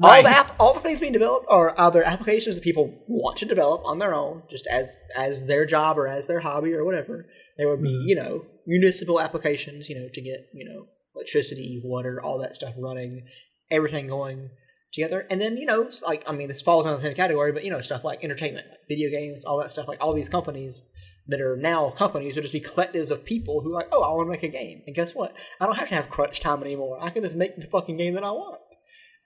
[0.00, 3.44] All the app, all the things being developed are either applications that people want to
[3.46, 7.26] develop on their own, just as as their job or as their hobby or whatever.
[7.56, 8.08] There would be, Mhm.
[8.08, 10.86] you know, municipal applications, you know, to get, you know,
[11.16, 13.26] electricity, water, all that stuff running,
[13.70, 14.50] everything going
[14.92, 15.26] together.
[15.30, 17.70] And then, you know, like I mean, this falls under the same category, but you
[17.70, 19.88] know, stuff like entertainment, like video games, all that stuff.
[19.88, 20.82] Like all these companies
[21.26, 24.14] that are now companies would just be collectives of people who are like, oh, I
[24.14, 25.34] want to make a game, and guess what?
[25.60, 26.98] I don't have to have crunch time anymore.
[27.02, 28.60] I can just make the fucking game that I want.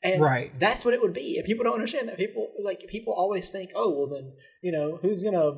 [0.05, 0.53] And Right.
[0.59, 1.37] that's what it would be.
[1.39, 2.17] And people don't understand that.
[2.17, 4.33] People like people always think, oh well then,
[4.63, 5.53] you know, who's gonna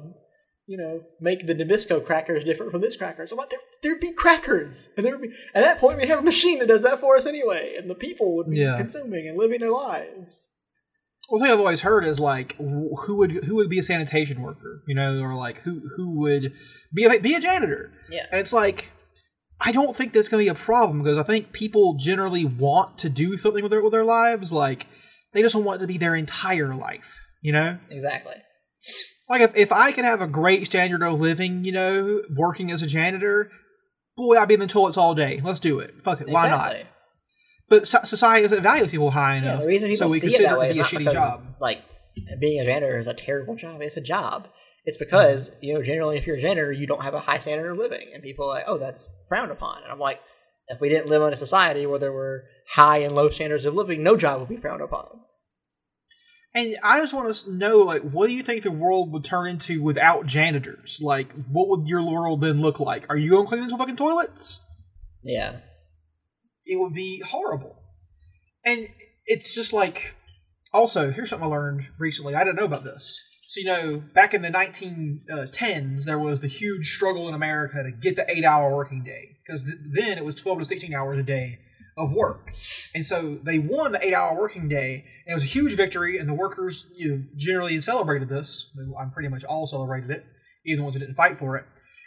[0.66, 3.28] you know, make the Nabisco crackers different from this crackers?
[3.28, 4.90] So what there there'd be crackers.
[4.96, 7.16] And there would be at that point we have a machine that does that for
[7.16, 7.74] us anyway.
[7.78, 8.76] And the people would be Yeah.
[8.78, 10.48] consuming and living their lives.
[11.28, 14.82] One thing I've always heard is like, who would who would be a sanitation worker,
[14.86, 16.52] you know, or like who who would
[16.94, 17.92] be a, be a janitor?
[18.10, 18.26] Yeah.
[18.30, 18.90] And it's like,
[19.64, 22.98] I don't think that's going to be a problem because I think people generally want
[22.98, 24.52] to do something with their with their lives.
[24.52, 24.86] Like,
[25.32, 27.78] they just don't want it to be their entire life, you know.
[27.90, 28.34] Exactly.
[29.28, 32.82] Like if, if I could have a great standard of living, you know, working as
[32.82, 33.50] a janitor,
[34.16, 35.40] boy, I'd be in the toilets all day.
[35.42, 35.94] Let's do it.
[36.02, 36.28] Fuck it.
[36.28, 36.76] Why not?
[37.68, 40.34] But so- society doesn't value people high Yeah, enough, the reason people so we see
[40.36, 41.54] it that way it is to be a shitty because job.
[41.60, 41.78] like
[42.38, 43.80] being a janitor is a terrible job.
[43.80, 44.48] It's a job.
[44.84, 47.72] It's because you know generally if you're a janitor you don't have a high standard
[47.72, 49.82] of living, and people are like, oh, that's frowned upon.
[49.82, 50.20] And I'm like,
[50.68, 53.74] if we didn't live in a society where there were high and low standards of
[53.74, 55.20] living, no job would be frowned upon.
[56.54, 59.48] And I just want to know, like, what do you think the world would turn
[59.48, 61.00] into without janitors?
[61.02, 63.06] Like, what would your world then look like?
[63.10, 64.60] Are you going to clean the fucking toilets?
[65.24, 65.56] Yeah.
[66.64, 67.74] It would be horrible.
[68.64, 68.88] And
[69.26, 70.14] it's just like,
[70.72, 72.36] also, here's something I learned recently.
[72.36, 73.20] I didn't know about this.
[73.46, 77.82] So, you know, back in the 1910s, uh, there was the huge struggle in America
[77.82, 79.36] to get the eight hour working day.
[79.44, 81.58] Because th- then it was 12 to 16 hours a day
[81.96, 82.50] of work.
[82.94, 86.18] And so they won the eight hour working day, and it was a huge victory,
[86.18, 88.72] and the workers you know, generally celebrated this.
[88.98, 90.24] I'm pretty much all celebrated it,
[90.66, 91.64] even the ones who didn't fight for it.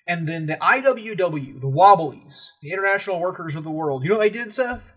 [0.08, 4.22] And then the IWW, the Wobblies, the International Workers of the World, you know what
[4.22, 4.94] they did, Seth?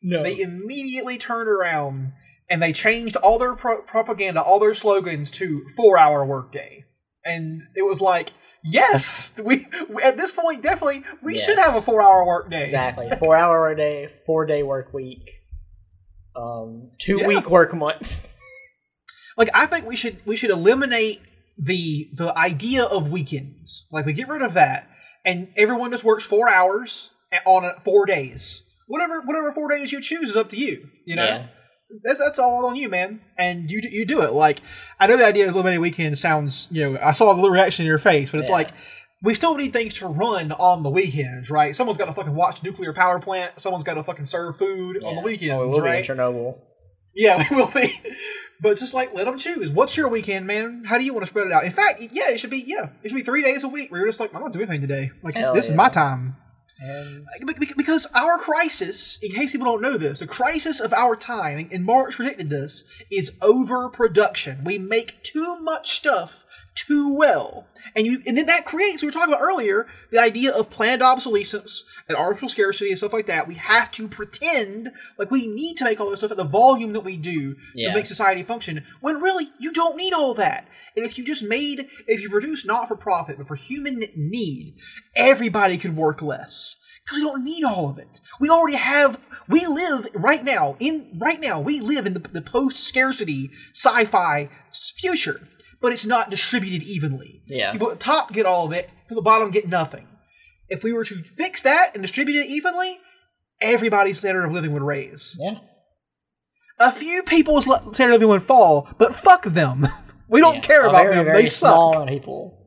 [0.00, 0.22] No.
[0.22, 2.12] They immediately turned around
[2.52, 6.84] and they changed all their pro- propaganda, all their slogans to four hour workday.
[7.24, 8.30] And it was like,
[8.62, 9.66] yes, we
[10.04, 11.46] at this point definitely we Yes.
[11.46, 12.62] should have a four hour workday.
[12.64, 13.08] exactly.
[13.18, 15.30] Four hour a day, four day work week,
[16.36, 17.26] um, two Yeah.
[17.28, 18.26] week work month.
[19.38, 21.20] Like I think we should we should eliminate
[21.56, 23.86] the the idea of weekends.
[23.90, 24.88] Like we get rid of that,
[25.24, 27.12] and everyone just works four hours
[27.46, 28.62] on a, four days.
[28.88, 30.86] Whatever whatever four days you choose is up to you.
[31.06, 31.24] You know.
[31.24, 31.46] Yeah.
[32.02, 34.32] That's that's all on you, man, and you you do it.
[34.32, 34.60] Like
[34.98, 37.88] I know the idea of eliminating weekend sounds, you know, I saw the reaction in
[37.88, 38.54] your face, but it's Yeah.
[38.56, 38.70] like
[39.22, 41.76] we still need things to run on the weekends, right?
[41.76, 43.60] Someone's got to fucking watch nuclear power plant.
[43.60, 45.24] Someone's got to fucking serve food on the Yeah.
[45.24, 46.04] weekends, oh, Or we'll be in right?
[46.04, 46.58] Chernobyl.
[47.14, 48.00] Yeah, we will be.
[48.60, 49.70] But just like let them choose.
[49.70, 50.84] What's your weekend, man?
[50.86, 51.64] How do you want to spread it out?
[51.64, 53.90] In fact, yeah, it should be yeah, it should be three days a week.
[53.92, 55.10] Where you're just like, I'm not doing anything today.
[55.22, 56.36] Like this, Hell this is my time.
[56.82, 60.92] And Be- be- Because our crisis, in case people don't know this, the crisis of
[60.92, 64.64] our time, and Marx predicted this, is overproduction.
[64.64, 66.44] We make too much stuff
[66.74, 67.66] too well.
[67.94, 71.02] And you and then that creates, we were talking about earlier, the idea of planned
[71.02, 73.46] obsolescence and artificial scarcity and stuff like that.
[73.46, 76.94] We have to pretend like we need to make all this stuff at the volume
[76.94, 77.88] that we do Yeah.
[77.90, 80.68] to make society function, when really you don't need all that.
[80.96, 84.76] And if you just made, if you produce not for profit, but for human need,
[85.14, 86.76] everybody could work less.
[87.04, 88.20] Because we don't need all of it.
[88.40, 89.18] We already have,
[89.48, 94.48] we live right now, in, right now, we live in the, the post-scarcity sci-fi
[94.96, 95.48] future.
[95.82, 97.42] But it's not distributed evenly.
[97.46, 97.72] Yeah.
[97.72, 100.06] People at the top get all of it, people at the bottom get nothing.
[100.68, 102.98] If we were to fix that and distribute it evenly,
[103.60, 105.36] everybody's standard of living would raise.
[105.38, 105.56] yeah,
[106.80, 109.86] A few people's standard of living would fall, but fuck them.
[110.28, 110.60] We don't Yeah.
[110.62, 111.24] care about very, them.
[111.26, 112.08] Very they suck.
[112.08, 112.58] people.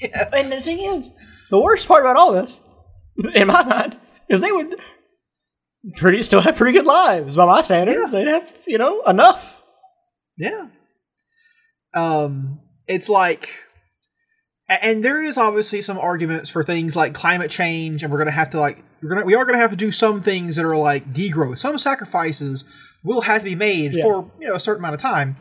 [0.00, 0.12] Yes.
[0.32, 1.10] And the thing is,
[1.50, 2.60] the worst part about all this,
[3.34, 3.96] in my mind,
[4.28, 4.76] is they would
[5.96, 7.98] pretty still have pretty good lives by my standards.
[7.98, 8.06] Yeah.
[8.10, 9.62] They'd have you know enough.
[10.38, 10.68] Yeah.
[11.94, 13.48] Um, it's like,
[14.68, 18.50] and there is obviously some arguments for things like climate change, and we're gonna have
[18.50, 21.12] to like we're gonna we are gonna have to do some things that are like
[21.12, 21.58] degrowth.
[21.58, 22.64] Some sacrifices
[23.04, 24.02] will have to be made Yeah.
[24.04, 25.36] for you know a certain amount of time.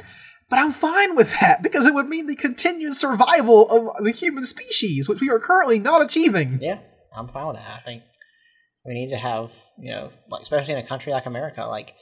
[0.50, 4.44] But I'm fine with that because it would mean the continued survival of the human
[4.44, 6.60] species, which we are currently not achieving.
[6.62, 6.80] Yeah,
[7.16, 7.80] I'm fine with that.
[7.80, 8.04] I think
[8.86, 11.94] we need to have you know like especially in a country like America, like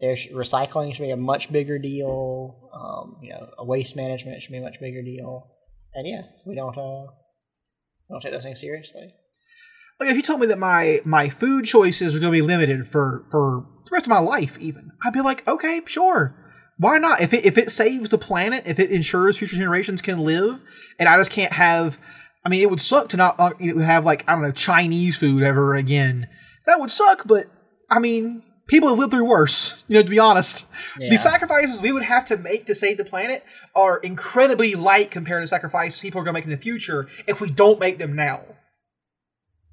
[0.00, 2.70] there's recycling should be a much bigger deal.
[2.72, 5.50] Um, you know, a waste management should be a much bigger deal.
[5.94, 7.10] And yeah, we don't uh
[8.08, 9.12] we don't take those things seriously.
[10.00, 12.86] Like if you told me that my my food choices are going to be limited
[12.86, 16.36] for for the rest of my life, even I'd be like, okay, sure,
[16.78, 17.20] why not?
[17.20, 20.60] If it if it saves the planet, if it ensures future generations can live,
[20.98, 21.98] and I just can't have,
[22.44, 24.52] I mean, it would suck to not uh, you know, have like I don't know
[24.52, 26.28] Chinese food ever again.
[26.66, 27.46] That would suck, but
[27.90, 29.84] I mean, people have lived through worse.
[29.88, 30.66] You know, to be honest,
[30.98, 31.10] Yeah.
[31.10, 33.42] the sacrifices we would have to make to save the planet
[33.74, 37.40] are incredibly light compared to sacrifices people are going to make in the future if
[37.40, 38.42] we don't make them now.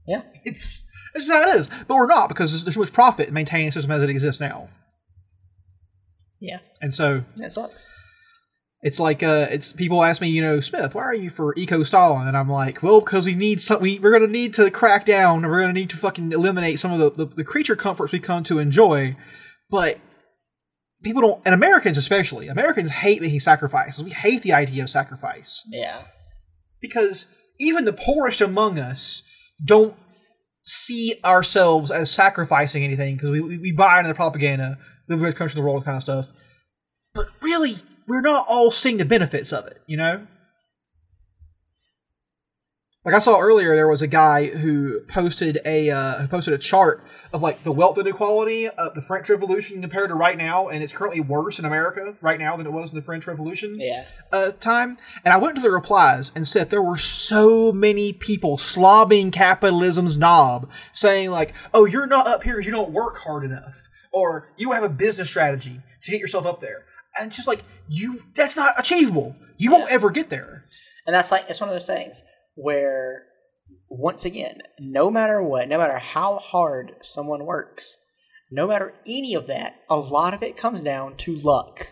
[0.08, 1.68] Yeah, It's it's just how it is.
[1.88, 4.10] But we're not because there's, there's too much profit in maintaining the system as it
[4.10, 4.70] exists now.
[6.40, 7.92] yeah, And so that sucks.
[8.86, 11.82] It's like uh, it's people ask me, you know, Smith, why are you for eco
[11.82, 12.28] Stalin?
[12.28, 13.82] And I'm like, well, because we need some.
[13.82, 15.44] We we're gonna need to crack down.
[15.44, 18.20] and We're gonna need to fucking eliminate some of the, the the creature comforts we
[18.20, 19.16] come to enjoy.
[19.72, 19.98] But
[21.02, 24.04] people don't, and Americans especially, Americans hate making sacrifices.
[24.04, 25.64] We hate the idea of sacrifice.
[25.72, 26.04] Yeah,
[26.80, 27.26] because
[27.60, 29.24] even the poorest among us
[29.66, 29.96] don't
[30.62, 34.78] see ourselves as sacrificing anything because we, we, buy into the propaganda,
[35.10, 36.32] live in the country in the world kind of stuff.
[37.16, 37.78] But really,
[38.08, 40.28] we're not all seeing the benefits of it, you know?
[43.06, 46.58] Like I saw earlier, there was a guy who posted a uh, who posted a
[46.58, 47.04] chart
[47.34, 50.92] of like the wealth inequality of the French Revolution compared to right now, and it's
[50.92, 54.54] currently worse in America right now than it was in the French Revolution yeah, uh,
[54.54, 59.32] time, and I went to the replies and said there were so many people slobbing
[59.32, 63.88] capitalism's knob, saying like, "Oh, you're not up here because you don't work hard enough,
[64.12, 66.86] or you don't have a business strategy to get yourself up there."
[67.18, 69.36] And it's just like you, that's not achievable.
[69.58, 70.66] You won't ever get there.
[71.08, 72.24] and that's like it's one of those things
[72.56, 73.24] where
[73.90, 77.98] once again, no matter what, no matter how hard someone works,
[78.52, 81.90] no matter any of that, a lot of it comes down to luck.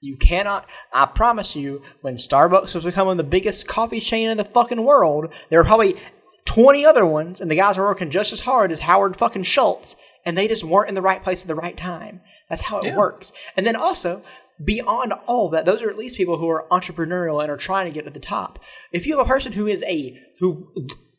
[0.00, 0.66] You cannot.
[0.92, 5.26] I promise you, when Starbucks was becoming the biggest coffee chain in the fucking world,
[5.48, 5.96] there were probably
[6.44, 9.96] 20 other ones, and the guys were working just as hard as Howard fucking Schultz,
[10.24, 12.20] and they just weren't in the right place at the right time.
[12.48, 12.96] That's how it Yeah.
[12.96, 13.32] works.
[13.56, 14.22] And then also,
[14.62, 17.92] beyond all that, those are at least people who are entrepreneurial and are trying to
[17.92, 18.58] get to the top.
[18.92, 20.68] If you have a person who is a who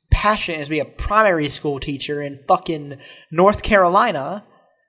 [0.10, 2.98] passion is to be a primary school teacher in fucking
[3.32, 4.44] North Carolina,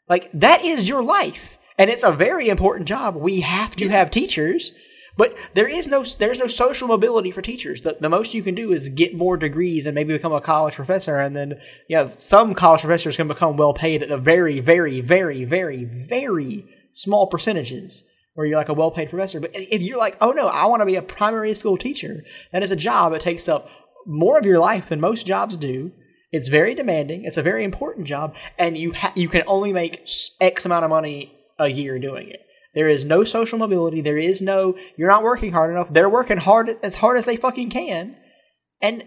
[0.09, 3.17] like that is your life, and it's a very important job.
[3.17, 4.73] We have to have teachers,
[5.17, 7.83] but there is no there's no social mobility for teachers.
[7.83, 10.75] The, the most you can do is get more degrees and maybe become a college
[10.75, 15.03] professor, and then yeah, some college professors can become well paid at the very, very,
[15.03, 18.05] very, very, very small percentages
[18.39, 19.41] where you're like a well paid professor.
[19.41, 22.23] But if you're like, oh no, I want to be a primary school teacher,
[22.53, 23.69] that is a job that takes up
[24.07, 25.91] more of your life than most jobs do.
[26.31, 27.25] It's very demanding.
[27.25, 30.09] It's a very important job, and you ha- you can only make
[30.41, 32.39] X amount of money a year doing it.
[32.77, 34.03] There is no social mobility.
[34.03, 35.93] There is no you're not working hard enough.
[35.93, 38.15] They're working hard as hard as they fucking can,
[38.81, 39.03] and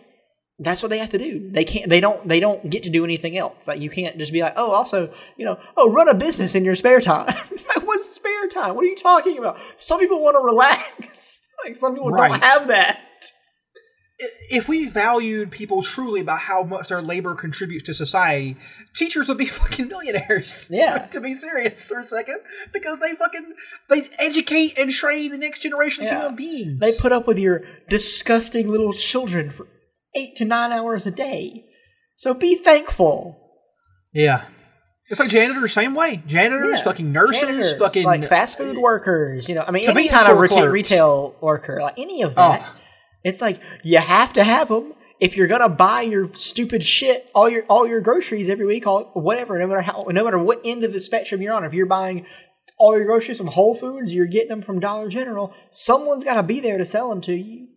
[0.63, 1.49] that's what they have to do.
[1.51, 1.89] They can't.
[1.89, 2.27] They don't.
[2.27, 3.67] They don't get to do anything else.
[3.67, 6.63] Like you can't just be like, oh, also, you know, oh, run a business in
[6.63, 7.25] your spare time.
[7.75, 8.75] like, what's spare time?
[8.75, 9.57] What are you talking about?
[9.77, 11.41] Some people want to relax.
[11.65, 12.29] like some people Right.
[12.29, 12.99] don't have that.
[14.51, 18.55] if we valued people truly by how much their labor contributes to society,
[18.95, 20.69] teachers would be fucking millionaires.
[20.71, 21.07] Yeah.
[21.07, 22.37] to be serious for a second,
[22.71, 23.53] because they fucking
[23.89, 26.19] they educate and train the next generation of Yeah.
[26.21, 26.79] human beings.
[26.79, 29.65] They put up with your disgusting little children for
[30.15, 31.65] eight to nine hours a day.
[32.17, 33.37] So be thankful.
[34.13, 34.45] yeah.
[35.09, 36.23] It's like janitors, same way.
[36.25, 36.83] Janitors, Yeah.
[36.85, 39.49] fucking nurses, Janitors, fucking like fast food workers.
[39.49, 40.71] You know, I mean, any Convenience kind of store reta- clerks.
[40.71, 42.61] retail worker, like any of that.
[42.63, 42.75] Oh.
[43.25, 47.49] It's like you have to have them if you're gonna buy your stupid shit, all
[47.49, 50.85] your all your groceries every week, all whatever, no matter how, no matter what end
[50.85, 51.65] of the spectrum you're on.
[51.65, 52.25] If you're buying
[52.77, 55.53] all your groceries from Whole Foods, you're getting them from Dollar General.
[55.71, 57.67] Someone's got to be there to sell them to you.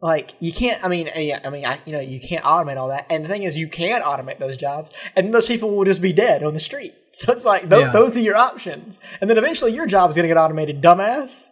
[0.00, 0.84] Like you can't.
[0.84, 3.06] I mean, yeah, I mean, I, you know, you can't automate all that.
[3.08, 6.12] And the thing is, you can automate those jobs, and those people will just be
[6.12, 6.94] dead on the street.
[7.16, 7.92] So it's like those, Yeah.
[7.92, 8.98] those are your options.
[9.22, 11.46] And then eventually, your job's gonna get automated, dumbass.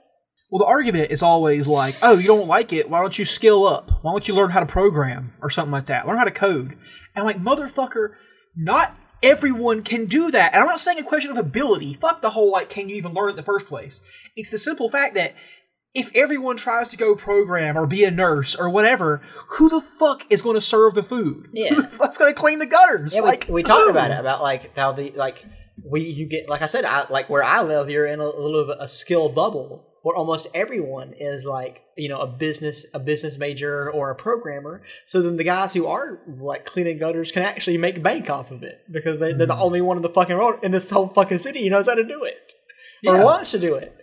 [0.50, 2.90] Well, the argument is always like, oh, you don't like it.
[2.90, 3.90] Why don't you skill up?
[4.02, 6.06] Why don't you learn how to program or something like that?
[6.06, 6.76] Learn how to code.
[7.16, 8.10] And like, motherfucker,
[8.54, 10.52] not everyone can do that.
[10.52, 11.94] And I'm not saying a question of ability.
[11.94, 14.02] Fuck the whole, like, can you even learn it in the first place?
[14.36, 15.34] It's the simple fact that
[15.94, 19.18] if everyone tries to go program or be a nurse or whatever,
[19.50, 21.48] who the fuck is going to serve the food?
[21.52, 21.68] Yeah.
[21.70, 23.14] Who the fuck's going to clean the gutters?
[23.14, 25.44] Yeah, like, we, we talked about it about like how the like
[25.82, 28.40] we you get like I said I, like where I live you're in a, a
[28.40, 33.00] little of a skill bubble where almost everyone is like you know a business a
[33.00, 37.42] business major or a programmer so then the guys who are like cleaning gutters can
[37.42, 39.62] actually make bank off of it because they, they're the hmm.
[39.62, 42.04] only one in the fucking world in this whole fucking city who knows how to
[42.04, 42.52] do it
[43.06, 43.96] or wants to do it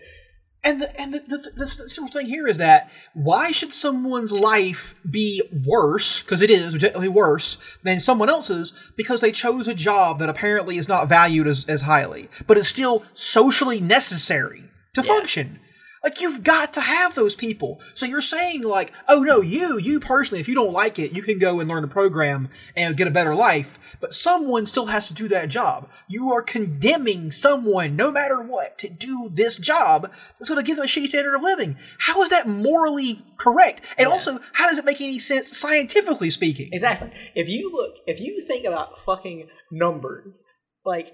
[0.63, 4.93] And the, and the, the, the, simple thing here is that why should someone's life
[5.09, 10.19] be worse, because it is objectively worse, than someone else's because they chose a job
[10.19, 15.59] that apparently is not valued as, as highly, but is still socially necessary to function?
[16.03, 17.79] Like, you've got to have those people.
[17.93, 21.21] So you're saying, like, oh no, you, you personally, if you don't like it, you
[21.21, 25.07] can go and learn a program and get a better life, but someone still has
[25.09, 25.89] to do that job.
[26.07, 30.77] You are condemning someone, no matter what, to do this job that's going to give
[30.77, 31.77] them a shitty standard of living.
[31.99, 33.81] How is that morally correct?
[33.97, 36.69] And also, how does it make any sense scientifically speaking?
[36.71, 37.11] Exactly.
[37.35, 40.43] If you look, if you think about fucking numbers,
[40.85, 41.13] like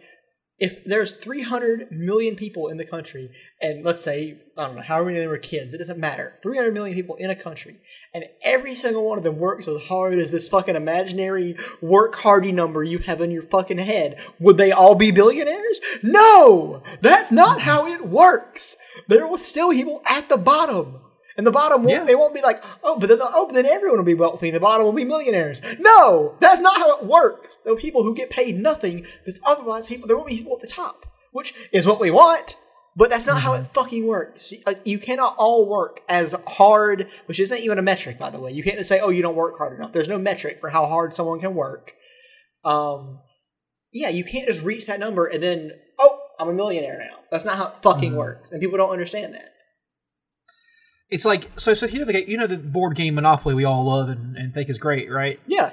[0.59, 3.29] if there's 300 million people in the country,
[3.61, 6.39] and let's say, I don't know, how many of them are kids, it doesn't matter.
[6.41, 7.77] 300 million people in a country,
[8.13, 12.51] and every single one of them works as hard as this fucking imaginary work hardy
[12.51, 14.19] number you have in your fucking head.
[14.39, 15.79] Would they all be billionaires?
[16.01, 16.81] No!
[17.01, 18.77] That's not how it works!
[19.07, 21.01] There will still be people at the bottom.
[21.37, 22.03] And the bottom won't, Yeah.
[22.03, 24.49] they won't be like, oh, but then oh, but then everyone will be wealthy.
[24.49, 25.61] The bottom will be millionaires.
[25.79, 27.57] No, that's not how it works.
[27.63, 30.61] There are people who get paid nothing because otherwise, people there won't be people at
[30.61, 32.57] the top, which is what we want.
[32.95, 34.51] But that's not how it fucking works.
[34.51, 38.39] You- uh, You cannot all work as hard, which isn't even a metric, by the
[38.39, 38.51] way.
[38.51, 39.93] You can't just say, oh, you don't work hard enough.
[39.93, 41.93] There's no metric for how hard someone can work.
[42.65, 43.19] Um,
[43.93, 47.17] yeah, you can't just reach that number and then, oh, I'm a millionaire now.
[47.29, 49.51] That's not how it fucking works, and people don't understand that.
[51.09, 51.73] It's like so.
[51.73, 54.53] So you know the you know the board game Monopoly we all love and, and
[54.53, 55.39] think is great, right?
[55.47, 55.71] Yeah,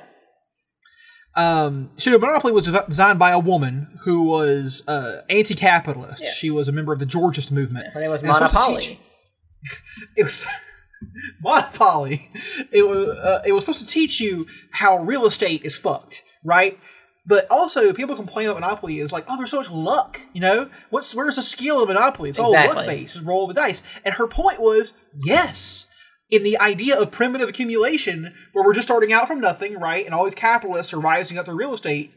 [1.34, 6.22] Um, so Monopoly was designed by a woman who was uh, anti-capitalist.
[6.22, 6.30] Yeah.
[6.30, 7.88] She was a member of the Georgist movement.
[7.92, 9.00] her name was And it's supposed to Monopoly.
[10.16, 10.46] It was
[11.42, 12.30] Monopoly.
[12.70, 16.78] It was uh, it was supposed to teach you how real estate is fucked, right?
[17.26, 20.20] But also, people complain about Monopoly is like, oh, there's so much luck.
[20.34, 22.28] You know, what's where's the skill of Monopoly?
[22.28, 23.14] It's all luck based.
[23.14, 23.82] Just roll the dice.
[24.04, 24.94] And her point was,
[25.24, 25.86] yes,
[26.30, 30.04] in the idea of primitive accumulation, where we're just starting out from nothing, right?
[30.04, 32.12] And all these capitalists are rising up their real estate.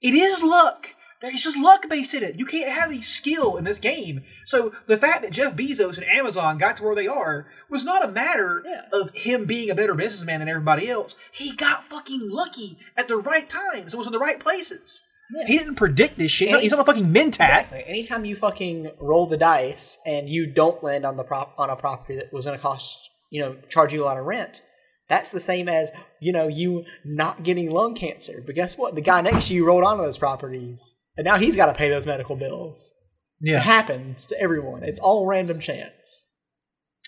[0.00, 0.94] It is luck.
[1.22, 2.38] There's just luck based in it.
[2.38, 4.24] You can't have any skill in this game.
[4.44, 8.04] So the fact that Jeff Bezos and Amazon got to where they are was not
[8.04, 8.82] a matter Yeah.
[8.92, 11.14] of him being a better businessman than everybody else.
[11.30, 13.94] He got fucking lucky at the right times.
[13.94, 15.02] It was in the right places.
[15.46, 16.48] He didn't predict this shit.
[16.48, 17.30] He's not, he's not a fucking mentat.
[17.62, 17.84] Exactly.
[17.86, 21.76] Anytime you fucking roll the dice and you don't land on the prop on a
[21.76, 22.98] property that was going to cost
[23.30, 24.60] you know charge you a lot of rent,
[25.08, 28.42] that's the same as you know you not getting lung cancer.
[28.44, 28.94] But guess what?
[28.94, 31.88] The guy next to you rolled onto those properties, and now he's got to pay
[31.88, 32.94] those medical bills.
[33.40, 33.54] Yeah.
[33.54, 34.82] It Yeah, happens to everyone.
[34.84, 36.26] It's all random chance.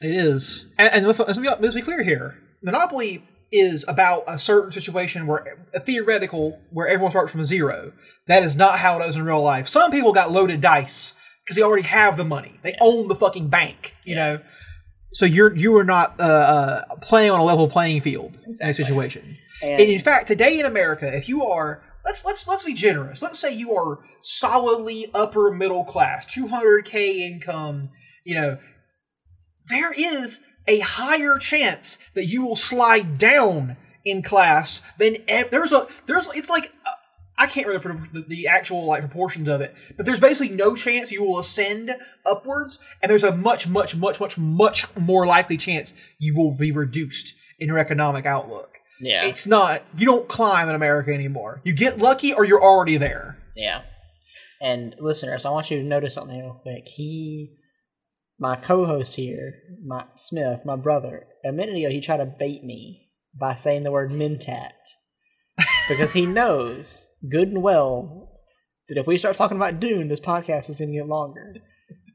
[0.02, 0.66] it is.
[0.78, 2.38] And, and let's, let's, be, let's be clear here.
[2.62, 7.92] Monopoly is about a certain situation where a theoretical where everyone starts from zero.
[8.26, 9.68] That is not how it is in real life.
[9.68, 12.59] Some people got loaded dice because they already have the money.
[12.64, 13.94] They own the fucking bank.
[14.05, 14.40] You know.
[15.12, 18.74] So you're you are not uh, uh, playing on a level playing field in a
[18.74, 19.36] situation.
[19.62, 23.22] And, And in fact, today in America, if you are let's let's let's be generous.
[23.22, 27.90] Let's say you are solidly upper middle class, 200k income,
[28.24, 28.59] you know,
[29.68, 35.72] there is a higher chance that you will slide down in class than ev- there's
[35.72, 36.90] a there's it's like uh,
[37.36, 41.11] I can't remember the, the actual like proportions of it, but there's basically no chance
[41.11, 41.94] you will ascend
[42.26, 46.70] upwards, and there's a much much much much much more likely chance you will be
[46.72, 48.78] reduced in your economic outlook.
[49.05, 51.61] Yeah, It's not you don't climb in America anymore.
[51.64, 53.38] You get lucky or you're already there.
[53.57, 53.82] yeah.
[54.62, 56.84] And listeners, I want you to notice something real quick.
[56.86, 57.57] He,
[58.38, 59.52] my co-host here,
[59.84, 63.90] my Smith, my brother, a minute ago he tried to bait me by saying the
[63.92, 64.70] word mentat
[65.88, 68.30] because he knows good and well
[68.88, 71.55] that if we start talking about Dune, this podcast is going to get longer.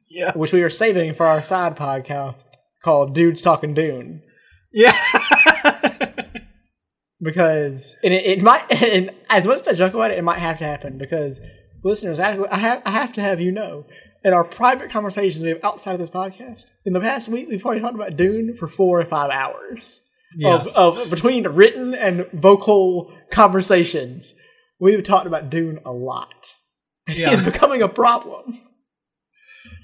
[0.09, 0.31] Yeah.
[0.35, 2.45] which we are saving for our side podcast
[2.83, 4.23] called Dudes Talking Dune.
[4.73, 4.97] Yeah.
[7.21, 10.39] Because and it, it might, and as much as I joke about it, it might
[10.39, 10.97] have to happen.
[10.97, 11.39] Because
[11.83, 13.85] listeners, I, I have I have to have you know,
[14.23, 17.61] in our private conversations we have outside of this podcast, in the past week we've
[17.61, 20.01] probably talked about Dune for four or five hours
[20.35, 20.55] Yeah.
[20.75, 24.33] of, of between written and vocal conversations.
[24.79, 26.53] We've talked about Dune a lot.
[27.11, 28.61] It's becoming a problem.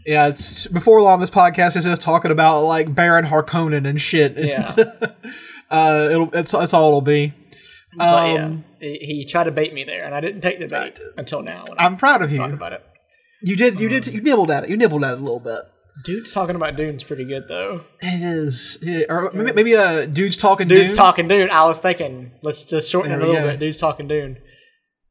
[0.05, 4.37] yeah, it's before long this podcast is just talking about like Baron Harkonnen and shit.
[4.37, 4.75] Yeah.
[5.71, 7.33] uh it'll it's that's all it'll be.
[7.97, 10.67] But yeah, Um, he, he tried to bait me there, and I didn't take the
[10.67, 11.63] bait until now.
[11.77, 12.43] I'm proud of you.
[12.43, 12.83] about it.
[13.41, 14.69] You did you did you nibbled at it.
[14.69, 15.61] You nibbled at it a little bit.
[16.03, 17.85] Dude's talking about Dune's pretty good though.
[18.01, 18.77] It is.
[18.81, 20.97] Yeah, or maybe, maybe a dude's talking Dude's Dune.
[20.97, 21.49] talking Dune.
[21.49, 23.51] I was thinking, let's just shorten There it a little go.
[23.51, 23.59] bit.
[23.61, 24.37] Dude's talking Dune.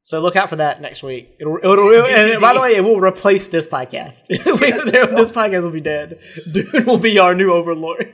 [0.03, 1.31] So look out for that next week.
[1.41, 4.27] It'll, it'll, it'll- and by the way, it will replace this podcast.
[4.29, 6.19] this podcast will be dead.
[6.53, 8.13] Dune will be our new overlord.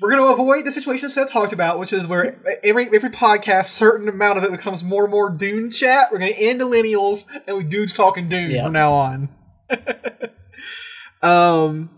[0.00, 3.66] We're going to avoid the situation Seth talked about, which is where every every podcast,
[3.66, 6.12] certain amount of it becomes more and more Dune chat.
[6.12, 8.64] We're going to end millennials and we dudes talking Dune Yeah.
[8.64, 9.28] from now on.
[11.22, 11.90] um,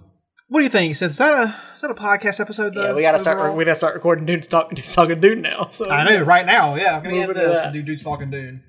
[0.49, 1.11] what do you think, Seth?
[1.11, 2.87] Is that a is that a podcast episode though?
[2.89, 3.39] Yeah, we gotta start.
[3.39, 3.57] overall?
[3.57, 4.75] We gotta start recording Dude's talking.
[4.75, 5.69] Dude's talking Dune now.
[5.71, 6.75] So I know right now.
[6.75, 8.63] Yeah, I'm gonna Move end this and do dudes talking Dune.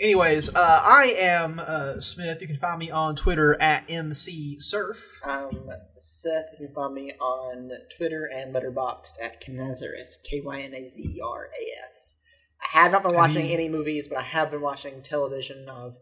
[0.00, 2.40] Anyways, uh, I am uh, Smith.
[2.40, 5.20] You can find me on Twitter at MC Surf.
[5.24, 10.72] Um, Seth, you can find me on Twitter and Letterboxd at Knazarus, K Y N
[10.74, 12.16] A Z E R A S.
[12.62, 15.68] I have not been watching you- any movies, but I have been watching television.
[15.68, 15.96] Of,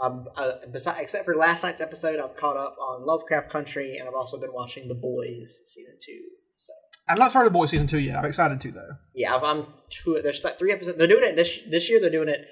[0.00, 4.08] um, uh, besides, except for last night's episode, I've caught up on Lovecraft Country, and
[4.08, 6.20] I've also been watching The Boys season two.
[6.56, 6.72] So
[7.08, 8.16] I've not started Boys season two yet.
[8.16, 8.90] I'm excited to though.
[9.14, 10.18] yeah, I'm two.
[10.22, 10.96] There's like three episodes.
[10.96, 12.00] They're doing it this this year.
[12.00, 12.46] They're doing it.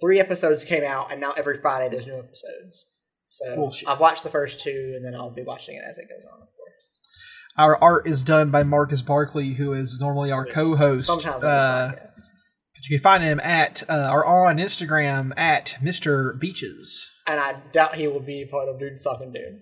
[0.00, 2.86] Three episodes came out, and now every Friday there's new episodes.
[3.28, 3.88] So Bullshit.
[3.88, 6.34] I've watched the first two, and then I'll be watching it as it goes on,
[6.42, 6.98] of course.
[7.56, 11.06] Our art is done by Marcus Barkley, who is normally our co-host.
[11.06, 16.38] Sometimes Uh, but you can find him at uh, or on Instagram at Mr.
[16.38, 17.10] Beaches.
[17.26, 19.60] and I doubt he will be part of Dude's Talking Dude.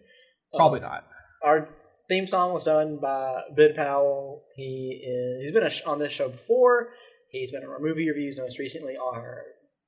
[0.56, 1.04] Probably Um, not.
[1.44, 1.68] Our
[2.08, 4.42] theme song was done by Bid Powell.
[4.56, 6.88] He is he's been a sh- on this show before.
[7.30, 9.42] He's been on our movie reviews, most recently our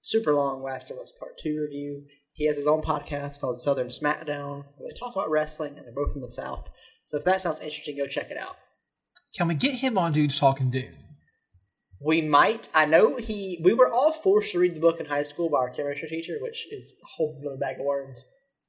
[0.04, 2.04] super long Last of Us Part Two review.
[2.34, 5.94] He has his own podcast called Southern Smackdown, where they talk about wrestling, and they're
[5.94, 6.68] both from the South.
[7.06, 8.56] So if that sounds interesting, go check it out.
[9.36, 10.96] Can we get him on Dudes Talking Dune?
[12.00, 12.68] We might.
[12.74, 13.60] I know he.
[13.64, 16.34] We were all forced to read the book in high school by our chemistry teacher,
[16.40, 18.26] which is a whole other bag of worms,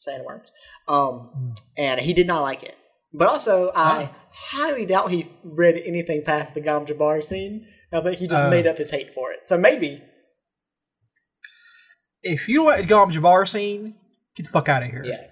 [0.08, 0.52] sandworms.
[0.88, 2.76] Um, and he did not like it.
[3.14, 7.68] But also, I highly doubt he read anything past the Gom Jabbar scene.
[7.92, 8.50] I think he just Uh.
[8.50, 9.48] made up his hate for it.
[9.48, 10.02] So maybe.
[12.28, 13.94] If you don't like the Gom Jabbar scene,
[14.36, 15.04] get the fuck out of here.
[15.06, 15.28] Yeah.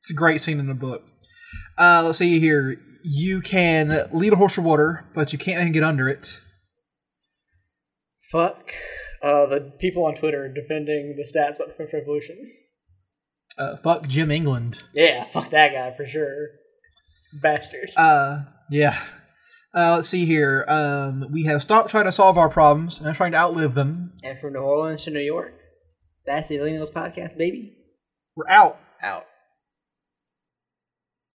[0.00, 1.02] It's a great scene in the book.
[1.78, 2.78] Uh, let's see here.
[3.02, 6.40] You can lead a horse to water, but you can't even get under it.
[8.30, 8.72] Fuck
[9.22, 12.52] uh, the people on Twitter defending the stats about the French Revolution.
[13.56, 14.82] Uh, fuck Jim England.
[14.92, 16.48] Yeah, fuck that guy for sure.
[17.40, 17.92] Bastard.
[17.96, 18.98] Uh, yeah.
[19.74, 20.64] Uh, let's see here.
[20.68, 24.12] Um, we have stopped trying to solve our problems and are trying to outlive them.
[24.22, 25.54] and from New Orleans to New York,
[26.26, 27.72] that's the Millennials Podcast, baby.
[28.36, 28.78] We're out.
[29.02, 29.24] Out.